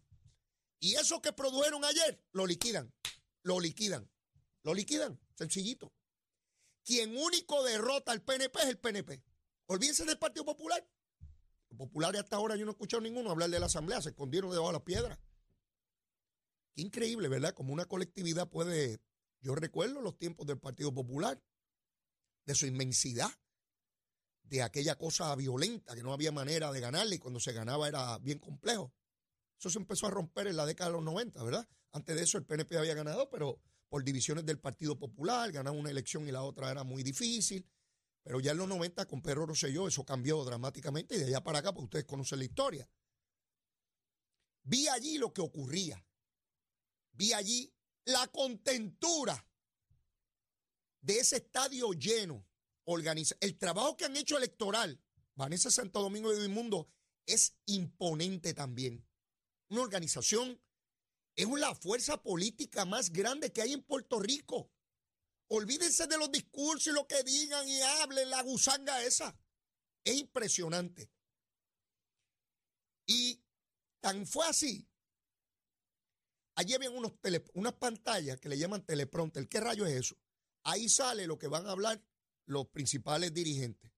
Y 0.81 0.97
eso 0.97 1.23
que 1.23 1.33
produjeron 1.33 1.85
ayer, 1.85 2.23
lo 2.33 2.47
liquidan. 2.47 2.93
Lo 3.45 3.61
liquidan. 3.61 4.11
Lo 4.63 4.75
liquidan. 4.75 5.19
Sencillito. 5.37 5.95
Quien 6.85 7.17
único 7.17 7.63
derrota 7.65 8.13
al 8.13 8.23
PNP 8.23 8.59
es 8.61 8.67
el 8.67 8.79
PNP. 8.79 9.23
Olvídense 9.67 10.05
del 10.05 10.19
Partido 10.19 10.45
Popular. 10.45 10.87
Populares 11.77 12.21
hasta 12.21 12.37
ahora 12.37 12.57
yo 12.57 12.65
no 12.65 12.71
he 12.71 12.75
escuchado 12.75 13.01
ninguno 13.01 13.31
hablar 13.31 13.51
de 13.51 13.61
la 13.61 13.67
Asamblea, 13.67 14.01
se 14.01 14.11
escondieron 14.11 14.51
debajo 14.51 14.69
de 14.69 14.75
las 14.75 14.83
piedras. 14.83 15.19
Qué 16.75 16.83
increíble, 16.83 17.29
¿verdad? 17.29 17.55
Como 17.55 17.73
una 17.73 17.85
colectividad 17.85 18.49
puede 18.49 19.01
yo 19.45 19.55
recuerdo 19.55 20.01
los 20.01 20.17
tiempos 20.19 20.47
del 20.47 20.59
Partido 20.59 20.93
Popular, 20.95 21.39
de 22.47 22.55
su 22.55 22.67
inmensidad, 22.67 23.31
de 24.43 24.63
aquella 24.63 24.97
cosa 24.97 25.35
violenta 25.37 25.95
que 25.95 26.03
no 26.03 26.15
había 26.15 26.33
manera 26.33 26.73
de 26.73 26.81
ganarle 26.81 27.17
y 27.17 27.19
cuando 27.19 27.39
se 27.41 27.53
ganaba 27.53 27.87
era 27.87 28.17
bien 28.19 28.39
complejo. 28.39 28.95
Eso 29.59 29.69
se 29.69 29.79
empezó 29.79 30.07
a 30.07 30.11
romper 30.11 30.47
en 30.47 30.57
la 30.57 30.65
década 30.65 30.91
de 30.91 30.97
los 30.97 31.05
90, 31.05 31.43
¿verdad? 31.43 31.69
Antes 31.93 32.17
de 32.17 32.23
eso 32.23 32.39
el 32.39 32.45
PNP 32.45 32.79
había 32.79 32.95
ganado, 32.95 33.29
pero 33.29 33.61
por 33.91 34.03
divisiones 34.03 34.47
del 34.47 34.59
Partido 34.59 34.99
Popular, 34.99 35.53
ganaba 35.53 35.77
una 35.77 35.91
elección 35.91 36.27
y 36.27 36.33
la 36.33 36.43
otra 36.43 36.71
era 36.71 36.83
muy 36.83 37.03
difícil. 37.03 37.67
Pero 38.25 38.41
ya 38.41 38.53
en 38.53 38.59
los 38.59 38.69
90 38.69 39.07
con 39.07 39.23
Pedro 39.23 39.47
Rosselló 39.47 39.87
eso 39.87 40.05
cambió 40.05 40.43
dramáticamente 40.45 41.15
y 41.15 41.19
de 41.19 41.27
allá 41.27 41.45
para 41.45 41.59
acá, 41.61 41.73
pues 41.73 41.85
ustedes 41.85 42.07
conocen 42.07 42.39
la 42.39 42.47
historia. 42.47 42.91
Vi 44.63 44.89
allí 44.89 45.19
lo 45.19 45.33
que 45.33 45.43
ocurría. 45.43 46.05
Vi 47.13 47.35
allí 47.35 47.73
la 48.07 48.27
contentura 48.29 49.47
de 51.03 51.19
ese 51.19 51.37
estadio 51.37 51.93
lleno, 51.93 52.47
organiza, 52.85 53.37
el 53.41 53.59
trabajo 53.59 53.97
que 53.97 54.07
han 54.07 54.17
hecho 54.17 54.39
electoral, 54.39 55.01
Vanessa 55.35 55.71
Santo 55.71 56.01
Domingo 56.01 56.33
y 56.33 56.49
Mundo, 56.49 56.89
es 57.27 57.57
imponente 57.67 58.55
también. 58.55 59.07
Una 59.69 59.83
organización 59.83 60.61
es 61.37 61.49
la 61.49 61.75
fuerza 61.75 62.23
política 62.23 62.87
más 62.87 63.13
grande 63.13 63.53
que 63.53 63.61
hay 63.61 63.75
en 63.75 63.83
Puerto 63.83 64.19
Rico. 64.19 64.71
Olvídense 65.49 66.07
de 66.07 66.19
los 66.19 66.31
discursos 66.33 66.89
y 66.89 66.93
lo 66.93 67.07
que 67.07 67.23
digan 67.23 67.69
y 67.69 67.81
hablen, 67.81 68.31
la 68.31 68.43
gusanga 68.43 69.03
esa. 69.03 69.37
Es 70.05 70.17
impresionante. 70.17 71.11
Y 73.07 73.43
tan 74.01 74.27
fue 74.27 74.47
así 74.47 74.89
Allí 76.57 76.75
habían 76.75 76.95
unos 76.95 77.13
unas 77.55 77.73
pantallas 77.75 78.39
que 78.39 78.49
le 78.49 78.59
llaman 78.59 78.85
teleprompter. 78.85 79.49
¿Qué 79.49 79.61
rayo 79.61 79.87
es 79.87 79.95
eso? 79.95 80.17
Ahí 80.63 80.89
sale 80.89 81.27
lo 81.27 81.39
que 81.39 81.49
van 81.49 81.67
a 81.67 81.73
hablar 81.73 82.03
los 82.47 82.69
principales 82.69 83.35
dirigentes. 83.35 83.91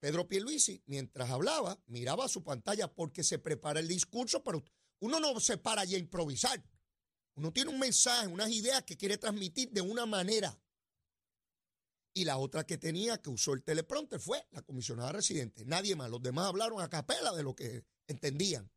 Pedro 0.00 0.26
Pierluisi, 0.26 0.82
mientras 0.86 1.30
hablaba, 1.30 1.80
miraba 1.86 2.28
su 2.28 2.42
pantalla 2.42 2.92
porque 2.92 3.22
se 3.22 3.38
prepara 3.38 3.78
el 3.78 3.86
discurso, 3.86 4.42
pero 4.42 4.64
uno 4.98 5.20
no 5.20 5.38
se 5.38 5.58
para 5.58 5.82
allí 5.82 5.94
a 5.94 5.98
improvisar. 5.98 6.62
Uno 7.34 7.52
tiene 7.52 7.70
un 7.70 7.78
mensaje, 7.78 8.26
unas 8.26 8.50
ideas 8.50 8.82
que 8.82 8.96
quiere 8.96 9.18
transmitir 9.18 9.70
de 9.70 9.80
una 9.80 10.06
manera. 10.06 10.58
Y 12.14 12.24
la 12.24 12.36
otra 12.36 12.64
que 12.64 12.76
tenía, 12.76 13.20
que 13.22 13.30
usó 13.30 13.54
el 13.54 13.62
teleprompter, 13.62 14.20
fue 14.20 14.46
la 14.50 14.62
comisionada 14.62 15.12
residente. 15.12 15.64
Nadie 15.64 15.96
más. 15.96 16.10
Los 16.10 16.22
demás 16.22 16.48
hablaron 16.48 16.80
a 16.82 16.90
capela 16.90 17.32
de 17.32 17.42
lo 17.42 17.54
que 17.54 17.84
entendían 18.06 18.70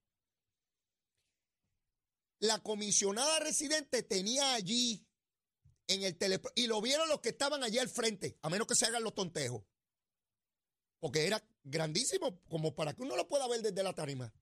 la 2.40 2.60
comisionada 2.60 3.40
residente 3.40 4.04
tenía 4.04 4.54
allí 4.54 5.06
en 5.88 6.04
el 6.04 6.18
teléfono, 6.18 6.52
y 6.56 6.68
lo 6.68 6.82
vieron 6.82 7.08
los 7.10 7.22
que 7.22 7.30
estaban 7.30 7.64
allí 7.64 7.78
al 7.78 7.90
frente, 7.90 8.38
a 8.42 8.50
menos 8.50 8.68
que 8.68 8.76
se 8.76 8.86
hagan 8.86 9.04
los 9.04 9.14
tontejos, 9.14 9.64
porque 11.00 11.28
era 11.28 11.44
grandísimo 11.64 12.42
como 12.48 12.76
para 12.76 12.94
que 12.94 13.04
uno 13.04 13.16
lo 13.16 13.28
pueda 13.28 13.48
ver 13.48 13.62
desde 13.62 13.84
la 13.84 13.94
tarima. 13.94 14.34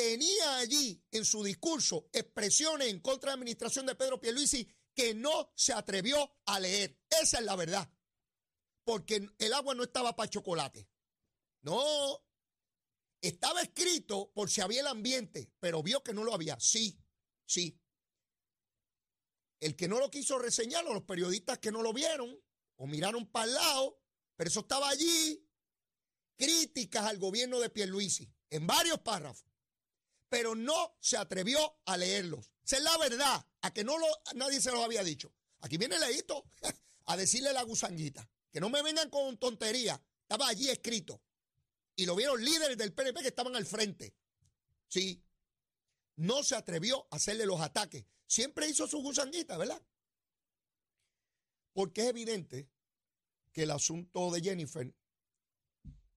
Tenía 0.00 0.56
allí 0.56 1.04
en 1.10 1.26
su 1.26 1.44
discurso 1.44 2.08
expresiones 2.14 2.88
en 2.88 3.00
contra 3.00 3.32
de 3.32 3.36
la 3.36 3.40
administración 3.40 3.84
de 3.84 3.94
Pedro 3.94 4.18
Pierluisi 4.18 4.66
que 4.94 5.12
no 5.12 5.52
se 5.54 5.74
atrevió 5.74 6.40
a 6.46 6.58
leer. 6.58 6.98
Esa 7.10 7.38
es 7.38 7.44
la 7.44 7.54
verdad. 7.54 7.86
Porque 8.82 9.28
el 9.38 9.52
agua 9.52 9.74
no 9.74 9.82
estaba 9.82 10.16
para 10.16 10.30
chocolate. 10.30 10.88
No, 11.60 11.84
estaba 13.20 13.60
escrito 13.60 14.32
por 14.32 14.48
si 14.48 14.62
había 14.62 14.80
el 14.80 14.86
ambiente, 14.86 15.52
pero 15.60 15.82
vio 15.82 16.02
que 16.02 16.14
no 16.14 16.24
lo 16.24 16.32
había. 16.32 16.58
Sí, 16.58 16.98
sí. 17.44 17.78
El 19.60 19.76
que 19.76 19.86
no 19.86 19.98
lo 19.98 20.10
quiso 20.10 20.38
reseñar, 20.38 20.86
o 20.86 20.94
los 20.94 21.04
periodistas 21.04 21.58
que 21.58 21.70
no 21.70 21.82
lo 21.82 21.92
vieron, 21.92 22.42
o 22.76 22.86
miraron 22.86 23.30
para 23.30 23.44
el 23.44 23.52
lado, 23.52 24.02
pero 24.34 24.48
eso 24.48 24.60
estaba 24.60 24.88
allí. 24.88 25.46
Críticas 26.38 27.04
al 27.04 27.18
gobierno 27.18 27.60
de 27.60 27.68
Pierluisi, 27.68 28.32
en 28.48 28.66
varios 28.66 28.98
párrafos. 29.00 29.49
Pero 30.30 30.54
no 30.54 30.96
se 31.00 31.18
atrevió 31.18 31.58
a 31.84 31.98
leerlos. 31.98 32.50
Esa 32.64 32.78
es 32.78 32.82
la 32.82 32.96
verdad, 32.96 33.46
a 33.60 33.72
que 33.74 33.84
no 33.84 33.98
lo, 33.98 34.06
nadie 34.34 34.60
se 34.60 34.70
lo 34.70 34.82
había 34.82 35.04
dicho. 35.04 35.34
Aquí 35.60 35.76
viene 35.76 35.98
Leito 35.98 36.46
a 37.04 37.16
decirle 37.18 37.52
la 37.52 37.64
gusanguita. 37.64 38.26
Que 38.50 38.60
no 38.60 38.70
me 38.70 38.82
vengan 38.82 39.10
con 39.10 39.36
tontería. 39.36 40.02
Estaba 40.22 40.48
allí 40.48 40.70
escrito 40.70 41.20
y 41.96 42.06
lo 42.06 42.16
vieron 42.16 42.42
líderes 42.42 42.78
del 42.78 42.94
PNP 42.94 43.20
que 43.20 43.28
estaban 43.28 43.54
al 43.56 43.66
frente. 43.66 44.14
Sí, 44.88 45.22
no 46.16 46.42
se 46.42 46.56
atrevió 46.56 47.06
a 47.10 47.16
hacerle 47.16 47.44
los 47.44 47.60
ataques. 47.60 48.06
Siempre 48.26 48.68
hizo 48.68 48.86
su 48.86 49.02
gusanguita, 49.02 49.58
¿verdad? 49.58 49.82
Porque 51.72 52.02
es 52.02 52.08
evidente 52.08 52.70
que 53.52 53.64
el 53.64 53.70
asunto 53.70 54.30
de 54.30 54.40
Jennifer 54.40 54.94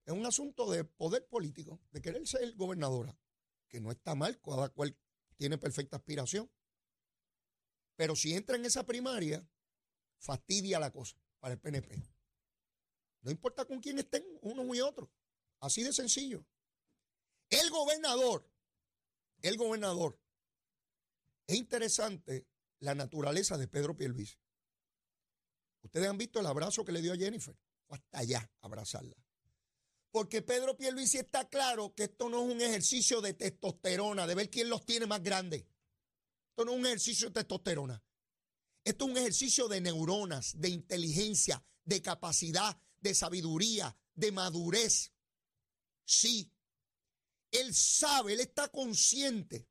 es 0.05 0.13
un 0.13 0.25
asunto 0.25 0.69
de 0.69 0.83
poder 0.83 1.27
político, 1.27 1.79
de 1.91 2.01
querer 2.01 2.27
ser 2.27 2.53
gobernadora, 2.55 3.17
que 3.73 3.81
no 3.81 3.91
está 3.91 4.13
mal, 4.13 4.39
cada 4.39 4.69
cual 4.69 4.95
tiene 5.35 5.57
perfecta 5.57 5.97
aspiración. 5.97 6.47
Pero 7.95 8.15
si 8.15 8.35
entra 8.35 8.55
en 8.55 8.65
esa 8.65 8.85
primaria, 8.85 9.43
fastidia 10.19 10.79
la 10.79 10.91
cosa 10.91 11.17
para 11.39 11.55
el 11.55 11.59
PNP. 11.59 11.99
No 13.21 13.31
importa 13.31 13.65
con 13.65 13.79
quién 13.79 13.97
estén 13.97 14.23
uno 14.43 14.75
y 14.75 14.79
otro. 14.79 15.11
Así 15.59 15.81
de 15.81 15.91
sencillo. 15.91 16.45
El 17.49 17.67
gobernador, 17.71 18.47
el 19.41 19.57
gobernador, 19.57 20.19
es 21.47 21.55
interesante 21.55 22.47
la 22.79 22.93
naturaleza 22.93 23.57
de 23.57 23.67
Pedro 23.67 23.97
Pierluisi. 23.97 24.37
Ustedes 25.81 26.07
han 26.07 26.19
visto 26.19 26.39
el 26.39 26.45
abrazo 26.45 26.85
que 26.85 26.91
le 26.91 27.01
dio 27.01 27.13
a 27.13 27.17
Jennifer. 27.17 27.57
Fue 27.87 27.97
hasta 27.97 28.19
allá 28.19 28.51
abrazarla. 28.61 29.15
Porque 30.13 30.43
Pedro 30.43 30.77
Pierluisi 30.77 31.17
está 31.17 31.49
claro 31.49 31.95
que 31.95 32.03
esto 32.03 32.29
no 32.29 32.43
es 32.43 32.53
un 32.53 32.61
ejercicio 32.61 33.19
de 33.19 33.33
testosterona, 33.33 34.27
de 34.27 34.35
ver 34.35 34.51
quién 34.51 34.69
los 34.69 34.85
tiene 34.85 35.07
más 35.07 35.23
grandes. 35.23 35.65
Esto 36.51 36.65
no 36.65 36.73
es 36.73 36.77
un 36.77 36.85
ejercicio 36.85 37.29
de 37.29 37.33
testosterona. 37.33 38.03
Esto 38.83 39.05
es 39.05 39.11
un 39.11 39.17
ejercicio 39.17 39.67
de 39.67 39.81
neuronas, 39.81 40.61
de 40.61 40.69
inteligencia, 40.69 41.65
de 41.83 41.99
capacidad, 42.03 42.79
de 43.01 43.15
sabiduría, 43.15 43.97
de 44.13 44.31
madurez. 44.31 45.11
Sí, 46.05 46.53
él 47.49 47.73
sabe, 47.73 48.33
él 48.33 48.41
está 48.41 48.67
consciente 48.67 49.67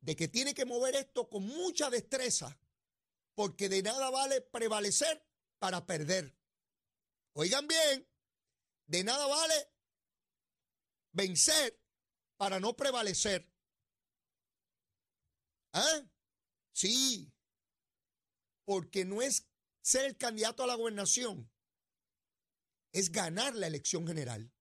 de 0.00 0.16
que 0.16 0.26
tiene 0.26 0.52
que 0.52 0.64
mover 0.66 0.96
esto 0.96 1.28
con 1.28 1.44
mucha 1.44 1.90
destreza, 1.90 2.58
porque 3.36 3.68
de 3.68 3.84
nada 3.84 4.10
vale 4.10 4.40
prevalecer 4.40 5.24
para 5.60 5.86
perder. 5.86 6.36
Oigan 7.34 7.68
bien, 7.68 8.09
de 8.90 9.04
nada 9.04 9.24
vale 9.28 9.54
vencer 11.12 11.80
para 12.36 12.58
no 12.58 12.76
prevalecer. 12.76 13.48
¿Ah? 15.72 16.02
Sí, 16.72 17.32
porque 18.64 19.04
no 19.04 19.22
es 19.22 19.48
ser 19.80 20.06
el 20.06 20.16
candidato 20.16 20.64
a 20.64 20.66
la 20.66 20.74
gobernación, 20.74 21.48
es 22.92 23.12
ganar 23.12 23.54
la 23.54 23.68
elección 23.68 24.08
general. 24.08 24.52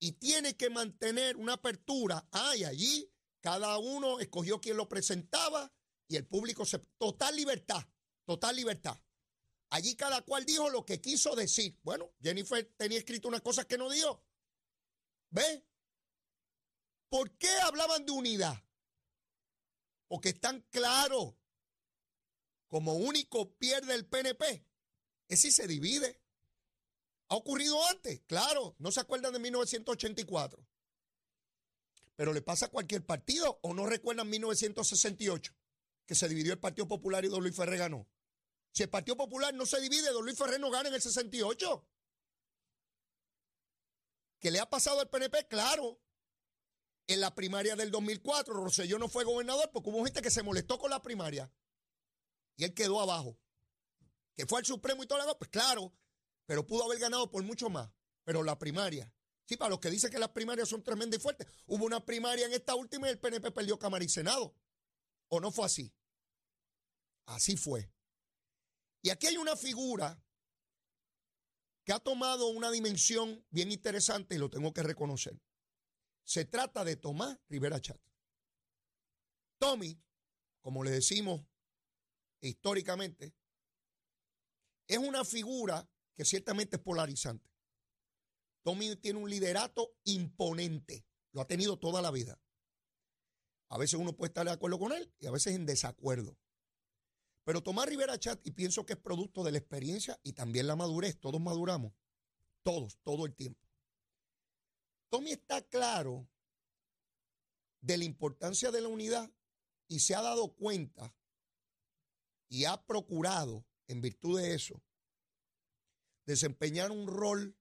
Y 0.00 0.12
tiene 0.12 0.56
que 0.56 0.68
mantener 0.68 1.36
una 1.36 1.54
apertura. 1.54 2.28
Ay, 2.32 2.64
allí 2.64 3.10
cada 3.40 3.78
uno 3.78 4.18
escogió 4.18 4.60
quien 4.60 4.76
lo 4.76 4.88
presentaba 4.88 5.72
y 6.08 6.16
el 6.16 6.26
público 6.26 6.64
se... 6.64 6.80
Total 6.98 7.34
libertad, 7.34 7.86
total 8.26 8.56
libertad. 8.56 9.00
Allí 9.70 9.96
cada 9.96 10.22
cual 10.22 10.44
dijo 10.44 10.70
lo 10.70 10.84
que 10.84 11.00
quiso 11.00 11.34
decir. 11.34 11.78
Bueno, 11.82 12.12
Jennifer 12.22 12.64
tenía 12.76 12.98
escrito 12.98 13.28
unas 13.28 13.42
cosas 13.42 13.66
que 13.66 13.78
no 13.78 13.90
dijo. 13.90 14.22
¿Ve? 15.30 15.64
¿Por 17.08 17.36
qué 17.36 17.50
hablaban 17.62 18.04
de 18.04 18.12
unidad? 18.12 18.62
Porque 20.08 20.30
están 20.30 20.60
claros. 20.70 21.34
Como 22.68 22.94
único 22.94 23.54
pierde 23.54 23.94
el 23.94 24.06
PNP. 24.06 24.64
Es 25.28 25.40
si 25.40 25.50
se 25.50 25.66
divide. 25.66 26.20
¿Ha 27.28 27.36
ocurrido 27.36 27.84
antes? 27.88 28.20
Claro, 28.26 28.76
no 28.78 28.92
se 28.92 29.00
acuerdan 29.00 29.32
de 29.32 29.40
1984. 29.40 30.64
Pero 32.14 32.32
le 32.32 32.40
pasa 32.40 32.66
a 32.66 32.70
cualquier 32.70 33.04
partido 33.04 33.58
o 33.62 33.74
no 33.74 33.84
recuerdan 33.86 34.30
1968, 34.30 35.52
que 36.06 36.14
se 36.14 36.28
dividió 36.28 36.52
el 36.52 36.60
Partido 36.60 36.88
Popular 36.88 37.24
y 37.24 37.28
Don 37.28 37.42
Luis 37.42 37.54
Ferrer 37.54 37.78
ganó. 37.78 38.08
Si 38.76 38.82
el 38.82 38.90
Partido 38.90 39.16
Popular 39.16 39.54
no 39.54 39.64
se 39.64 39.80
divide, 39.80 40.12
Don 40.12 40.22
Luis 40.22 40.36
Ferrer 40.36 40.60
no 40.60 40.70
gana 40.70 40.90
en 40.90 40.94
el 40.94 41.00
68. 41.00 41.88
¿Qué 44.38 44.50
le 44.50 44.60
ha 44.60 44.68
pasado 44.68 45.00
al 45.00 45.08
PNP? 45.08 45.48
Claro. 45.48 45.98
En 47.06 47.20
la 47.20 47.34
primaria 47.34 47.74
del 47.74 47.90
2004, 47.90 48.52
Rosselló 48.52 48.98
no 48.98 49.08
fue 49.08 49.24
gobernador 49.24 49.70
porque 49.72 49.88
hubo 49.88 50.04
gente 50.04 50.20
que 50.20 50.30
se 50.30 50.42
molestó 50.42 50.78
con 50.78 50.90
la 50.90 51.00
primaria 51.00 51.50
y 52.56 52.64
él 52.64 52.74
quedó 52.74 53.00
abajo. 53.00 53.38
Que 54.34 54.44
fue 54.44 54.58
al 54.58 54.66
Supremo 54.66 55.02
y 55.02 55.06
todo 55.06 55.20
lo 55.20 55.24
demás, 55.24 55.36
pues 55.38 55.48
claro, 55.48 55.94
pero 56.44 56.66
pudo 56.66 56.84
haber 56.84 56.98
ganado 56.98 57.30
por 57.30 57.42
mucho 57.44 57.70
más. 57.70 57.90
Pero 58.24 58.42
la 58.42 58.58
primaria, 58.58 59.10
sí, 59.46 59.56
para 59.56 59.70
los 59.70 59.80
que 59.80 59.88
dicen 59.88 60.10
que 60.10 60.18
las 60.18 60.32
primarias 60.32 60.68
son 60.68 60.84
tremendas 60.84 61.18
y 61.18 61.22
fuertes, 61.22 61.46
hubo 61.64 61.86
una 61.86 62.04
primaria 62.04 62.44
en 62.44 62.52
esta 62.52 62.74
última 62.74 63.06
y 63.06 63.12
el 63.12 63.20
PNP 63.20 63.52
perdió 63.52 63.78
Cámara 63.78 64.06
Senado. 64.06 64.54
¿O 65.28 65.40
no 65.40 65.50
fue 65.50 65.64
así? 65.64 65.94
Así 67.24 67.56
fue. 67.56 67.95
Y 69.06 69.10
aquí 69.10 69.28
hay 69.28 69.36
una 69.36 69.54
figura 69.54 70.20
que 71.84 71.92
ha 71.92 72.00
tomado 72.00 72.48
una 72.48 72.72
dimensión 72.72 73.46
bien 73.50 73.70
interesante 73.70 74.34
y 74.34 74.38
lo 74.38 74.50
tengo 74.50 74.72
que 74.72 74.82
reconocer. 74.82 75.40
Se 76.24 76.44
trata 76.44 76.84
de 76.84 76.96
Tomás 76.96 77.38
Rivera 77.48 77.80
Chat. 77.80 78.00
Tommy, 79.58 79.96
como 80.60 80.82
le 80.82 80.90
decimos 80.90 81.40
históricamente, 82.40 83.32
es 84.88 84.98
una 84.98 85.24
figura 85.24 85.88
que 86.16 86.24
ciertamente 86.24 86.74
es 86.74 86.82
polarizante. 86.82 87.48
Tommy 88.64 88.96
tiene 88.96 89.20
un 89.20 89.30
liderato 89.30 89.94
imponente, 90.02 91.06
lo 91.30 91.42
ha 91.42 91.46
tenido 91.46 91.78
toda 91.78 92.02
la 92.02 92.10
vida. 92.10 92.42
A 93.68 93.78
veces 93.78 94.00
uno 94.00 94.16
puede 94.16 94.30
estar 94.30 94.46
de 94.46 94.50
acuerdo 94.50 94.80
con 94.80 94.90
él 94.90 95.14
y 95.20 95.26
a 95.28 95.30
veces 95.30 95.54
en 95.54 95.64
desacuerdo. 95.64 96.36
Pero 97.46 97.62
Tomás 97.62 97.86
Rivera 97.86 98.18
Chat, 98.18 98.44
y 98.44 98.50
pienso 98.50 98.84
que 98.84 98.94
es 98.94 98.98
producto 98.98 99.44
de 99.44 99.52
la 99.52 99.58
experiencia 99.58 100.18
y 100.24 100.32
también 100.32 100.66
la 100.66 100.74
madurez, 100.74 101.20
todos 101.20 101.40
maduramos, 101.40 101.92
todos, 102.64 102.98
todo 103.04 103.24
el 103.24 103.36
tiempo. 103.36 103.64
Tommy 105.10 105.30
está 105.30 105.62
claro 105.62 106.28
de 107.80 107.98
la 107.98 108.04
importancia 108.04 108.72
de 108.72 108.80
la 108.80 108.88
unidad 108.88 109.30
y 109.86 110.00
se 110.00 110.16
ha 110.16 110.22
dado 110.22 110.56
cuenta 110.56 111.14
y 112.48 112.64
ha 112.64 112.84
procurado, 112.84 113.64
en 113.86 114.00
virtud 114.00 114.40
de 114.40 114.54
eso, 114.54 114.82
desempeñar 116.24 116.90
un 116.90 117.06
rol 117.06 117.56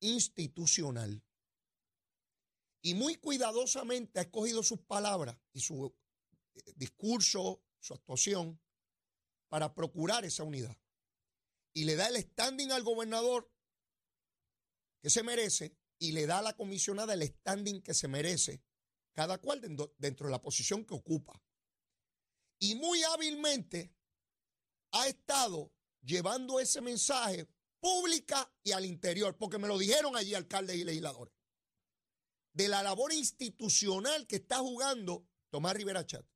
institucional. 0.00 1.22
Y 2.82 2.94
muy 2.94 3.14
cuidadosamente 3.14 4.18
ha 4.18 4.22
escogido 4.22 4.64
sus 4.64 4.80
palabras 4.80 5.38
y 5.52 5.60
su 5.60 5.94
eh, 6.56 6.72
discurso, 6.74 7.62
su 7.80 7.94
actuación, 7.94 8.60
para 9.48 9.74
procurar 9.74 10.24
esa 10.24 10.44
unidad. 10.44 10.76
Y 11.72 11.84
le 11.84 11.96
da 11.96 12.08
el 12.08 12.16
standing 12.16 12.70
al 12.70 12.82
gobernador 12.82 13.50
que 15.02 15.10
se 15.10 15.22
merece 15.22 15.76
y 15.98 16.12
le 16.12 16.26
da 16.26 16.38
a 16.38 16.42
la 16.42 16.56
comisionada 16.56 17.14
el 17.14 17.22
standing 17.22 17.82
que 17.82 17.94
se 17.94 18.08
merece, 18.08 18.62
cada 19.12 19.38
cual 19.38 19.60
dentro 19.98 20.26
de 20.26 20.30
la 20.30 20.40
posición 20.40 20.84
que 20.84 20.94
ocupa. 20.94 21.42
Y 22.58 22.74
muy 22.76 23.02
hábilmente 23.02 23.94
ha 24.92 25.08
estado 25.08 25.72
llevando 26.02 26.60
ese 26.60 26.80
mensaje 26.80 27.48
pública 27.80 28.52
y 28.62 28.72
al 28.72 28.84
interior, 28.84 29.36
porque 29.36 29.58
me 29.58 29.68
lo 29.68 29.78
dijeron 29.78 30.16
allí 30.16 30.34
alcaldes 30.34 30.76
y 30.76 30.84
legisladores, 30.84 31.34
de 32.52 32.68
la 32.68 32.82
labor 32.82 33.12
institucional 33.12 34.26
que 34.26 34.36
está 34.36 34.58
jugando 34.58 35.26
Tomás 35.50 35.74
Rivera 35.74 36.06
Chat. 36.06 36.26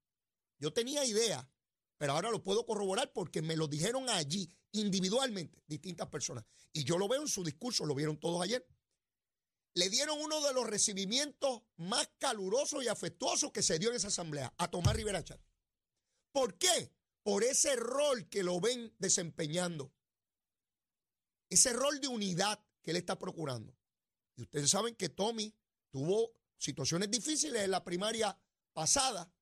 Yo 0.58 0.72
tenía 0.72 1.04
idea, 1.04 1.48
pero 1.98 2.12
ahora 2.12 2.30
lo 2.30 2.42
puedo 2.42 2.64
corroborar 2.66 3.12
porque 3.12 3.42
me 3.42 3.56
lo 3.56 3.68
dijeron 3.68 4.08
allí 4.08 4.50
individualmente 4.72 5.62
distintas 5.66 6.08
personas. 6.08 6.44
Y 6.72 6.84
yo 6.84 6.98
lo 6.98 7.08
veo 7.08 7.22
en 7.22 7.28
su 7.28 7.44
discurso, 7.44 7.86
lo 7.86 7.94
vieron 7.94 8.18
todos 8.18 8.42
ayer. 8.42 8.66
Le 9.74 9.90
dieron 9.90 10.20
uno 10.20 10.40
de 10.40 10.52
los 10.52 10.66
recibimientos 10.66 11.62
más 11.76 12.08
calurosos 12.18 12.84
y 12.84 12.88
afectuosos 12.88 13.52
que 13.52 13.62
se 13.62 13.78
dio 13.78 13.90
en 13.90 13.96
esa 13.96 14.08
asamblea 14.08 14.54
a 14.56 14.70
Tomás 14.70 14.94
Rivera 14.94 15.24
Chat. 15.24 15.40
¿Por 16.32 16.56
qué? 16.58 16.92
por 17.24 17.42
ese 17.42 17.74
rol 17.74 18.28
que 18.28 18.44
lo 18.44 18.60
ven 18.60 18.94
desempeñando. 18.98 19.92
Ese 21.48 21.72
rol 21.72 21.98
de 22.00 22.08
unidad 22.08 22.62
que 22.82 22.90
él 22.90 22.98
está 22.98 23.18
procurando. 23.18 23.74
Y 24.36 24.42
ustedes 24.42 24.70
saben 24.70 24.94
que 24.94 25.08
Tommy 25.08 25.52
tuvo 25.90 26.32
situaciones 26.58 27.10
difíciles 27.10 27.62
en 27.62 27.70
la 27.70 27.82
primaria 27.82 28.38
pasada, 28.74 29.32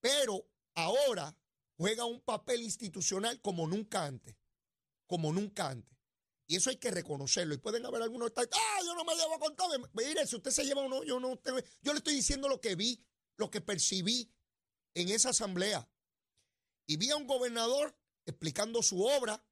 pero 0.00 0.48
ahora 0.74 1.36
juega 1.76 2.04
un 2.04 2.20
papel 2.20 2.62
institucional 2.62 3.40
como 3.40 3.66
nunca 3.66 4.04
antes, 4.04 4.36
como 5.06 5.32
nunca 5.32 5.70
antes. 5.70 5.96
Y 6.48 6.56
eso 6.56 6.70
hay 6.70 6.76
que 6.76 6.90
reconocerlo. 6.90 7.54
Y 7.54 7.58
pueden 7.58 7.84
haber 7.86 8.02
algunos 8.02 8.30
que 8.30 8.40
están, 8.40 8.60
ah, 8.60 8.78
yo 8.84 8.94
no 8.94 9.04
me 9.04 9.16
llevo 9.16 9.38
con 9.38 9.56
Tommy. 9.56 9.84
Mire, 9.94 10.26
si 10.26 10.36
usted 10.36 10.52
se 10.52 10.64
lleva 10.64 10.82
o 10.82 10.88
no, 10.88 11.02
yo 11.02 11.18
no, 11.18 11.40
yo 11.82 11.92
le 11.92 11.98
estoy 11.98 12.14
diciendo 12.14 12.48
lo 12.48 12.60
que 12.60 12.76
vi, 12.76 13.04
lo 13.36 13.50
que 13.50 13.60
percibí 13.60 14.32
en 14.94 15.08
esa 15.08 15.30
asamblea 15.30 15.88
y 16.86 16.96
vi 16.96 17.10
a 17.10 17.16
un 17.16 17.26
gobernador 17.26 17.98
explicando 18.24 18.82
su 18.82 19.04
obra, 19.04 19.44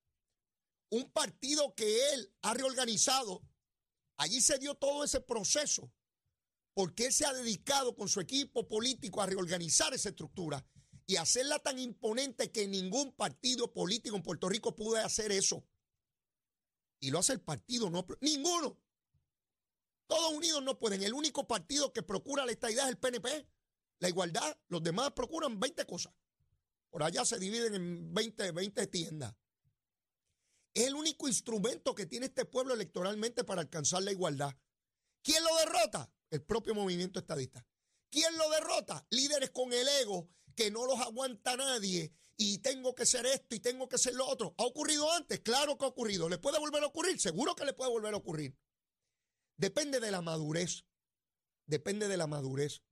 un 0.91 1.11
partido 1.11 1.75
que 1.75 2.13
él 2.13 2.33
ha 2.43 2.55
reorganizado. 2.55 3.43
Allí 4.17 4.41
se 4.41 4.59
dio 4.59 4.77
todo 4.77 5.03
ese 5.03 5.21
proceso, 5.21 5.93
porque 6.75 7.07
él 7.07 7.13
se 7.13 7.25
ha 7.25 7.33
dedicado 7.33 7.95
con 7.95 8.09
su 8.09 8.21
equipo 8.21 8.67
político 8.69 9.23
a 9.23 9.27
reorganizar 9.27 9.95
esa 9.95 10.09
estructura 10.11 10.67
y 11.07 11.17
hacerla 11.17 11.59
tan 11.61 11.79
imponente 11.79 12.51
que 12.51 12.67
ningún 12.67 13.13
partido 13.13 13.73
político 13.73 14.17
en 14.17 14.23
Puerto 14.23 14.49
Rico 14.49 14.75
pudo 14.75 14.97
hacer 14.97 15.31
eso. 15.33 15.65
Y 17.01 17.11
lo 17.11 17.19
hace 17.19 17.35
el 17.35 17.41
partido, 17.41 17.91
no 17.91 18.05
ninguno. 18.21 18.79
Todos 20.07 20.33
unidos 20.33 20.63
no 20.63 20.79
pueden. 20.79 21.03
El 21.03 21.15
único 21.15 21.47
partido 21.47 21.93
que 21.93 22.03
procura 22.03 22.45
la 22.45 22.53
estabilidad 22.53 22.87
es 22.87 22.93
el 22.93 22.99
PNP. 22.99 23.47
La 24.01 24.09
igualdad, 24.09 24.57
los 24.69 24.83
demás 24.83 25.13
procuran 25.13 25.61
20 25.61 25.87
cosas. 25.87 26.13
Por 26.91 27.03
allá 27.03 27.25
se 27.25 27.39
dividen 27.39 27.75
en 27.75 28.15
20, 28.15 28.53
20 28.53 28.87
tiendas. 28.89 29.35
Es 30.73 30.87
el 30.87 30.95
único 30.95 31.29
instrumento 31.29 31.95
que 31.95 32.07
tiene 32.07 32.27
este 32.27 32.45
pueblo 32.45 32.75
electoralmente 32.75 33.45
para 33.45 33.63
alcanzar 33.63 34.03
la 34.03 34.13
igualdad. 34.13 34.55
¿Quién 35.23 35.43
lo 35.45 35.57
derrota? 35.57 36.11
El 36.35 36.43
propio 36.43 36.75
movimiento 36.75 37.21
estadista. 37.21 37.65
¿Quién 38.11 38.37
lo 38.37 38.51
derrota? 38.51 39.07
Líderes 39.11 39.51
con 39.51 39.73
el 39.73 39.87
ego 39.87 40.29
que 40.57 40.69
no 40.69 40.85
los 40.85 40.99
aguanta 40.99 41.57
nadie 41.57 42.13
y 42.37 42.59
tengo 42.59 42.93
que 42.93 43.07
ser 43.07 43.25
esto 43.25 43.55
y 43.55 43.61
tengo 43.61 43.89
que 43.89 43.99
ser 43.99 44.15
lo 44.15 44.27
otro. 44.27 44.53
¿Ha 44.59 44.65
ocurrido 44.65 45.13
antes? 45.13 45.39
Claro 45.43 45.79
que 45.79 45.85
ha 45.85 45.89
ocurrido. 45.89 46.29
¿Le 46.29 46.39
puede 46.39 46.59
volver 46.59 46.83
a 46.83 46.87
ocurrir? 46.87 47.21
Seguro 47.21 47.55
que 47.55 47.65
le 47.65 47.73
puede 47.73 47.93
volver 47.93 48.15
a 48.15 48.17
ocurrir. 48.17 48.59
Depende 49.57 50.01
de 50.01 50.11
la 50.11 50.23
madurez. 50.23 50.85
Depende 51.67 52.09
de 52.09 52.17
la 52.17 52.27
madurez. 52.27 52.83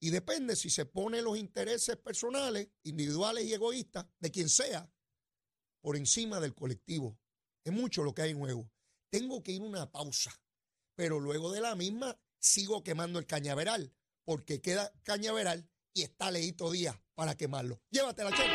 Y 0.00 0.10
depende 0.10 0.56
si 0.56 0.68
se 0.68 0.84
pone 0.84 1.22
los 1.22 1.38
intereses 1.38 1.96
personales, 1.96 2.70
individuales 2.82 3.44
y 3.44 3.54
egoístas 3.54 4.06
de 4.18 4.32
quien 4.32 4.48
sea 4.48 4.92
por 5.80 5.96
encima 5.96 6.40
del 6.40 6.56
colectivo. 6.56 7.20
Es 7.62 7.72
mucho 7.72 8.02
lo 8.02 8.14
que 8.14 8.22
hay 8.22 8.34
en. 8.34 8.68
Tengo 9.10 9.44
que 9.44 9.52
ir 9.52 9.62
a 9.62 9.66
una 9.66 9.92
pausa, 9.92 10.32
pero 10.96 11.20
luego 11.20 11.52
de 11.52 11.60
la 11.60 11.76
misma 11.76 12.20
sigo 12.38 12.82
quemando 12.82 13.18
el 13.18 13.26
cañaveral, 13.26 13.92
porque 14.24 14.60
queda 14.60 14.92
cañaveral 15.02 15.68
y 15.94 16.02
está 16.02 16.30
Leito 16.30 16.70
Díaz 16.70 16.96
para 17.14 17.34
quemarlo. 17.36 17.80
Llévatela, 17.90 18.30
Chelo. 18.30 18.54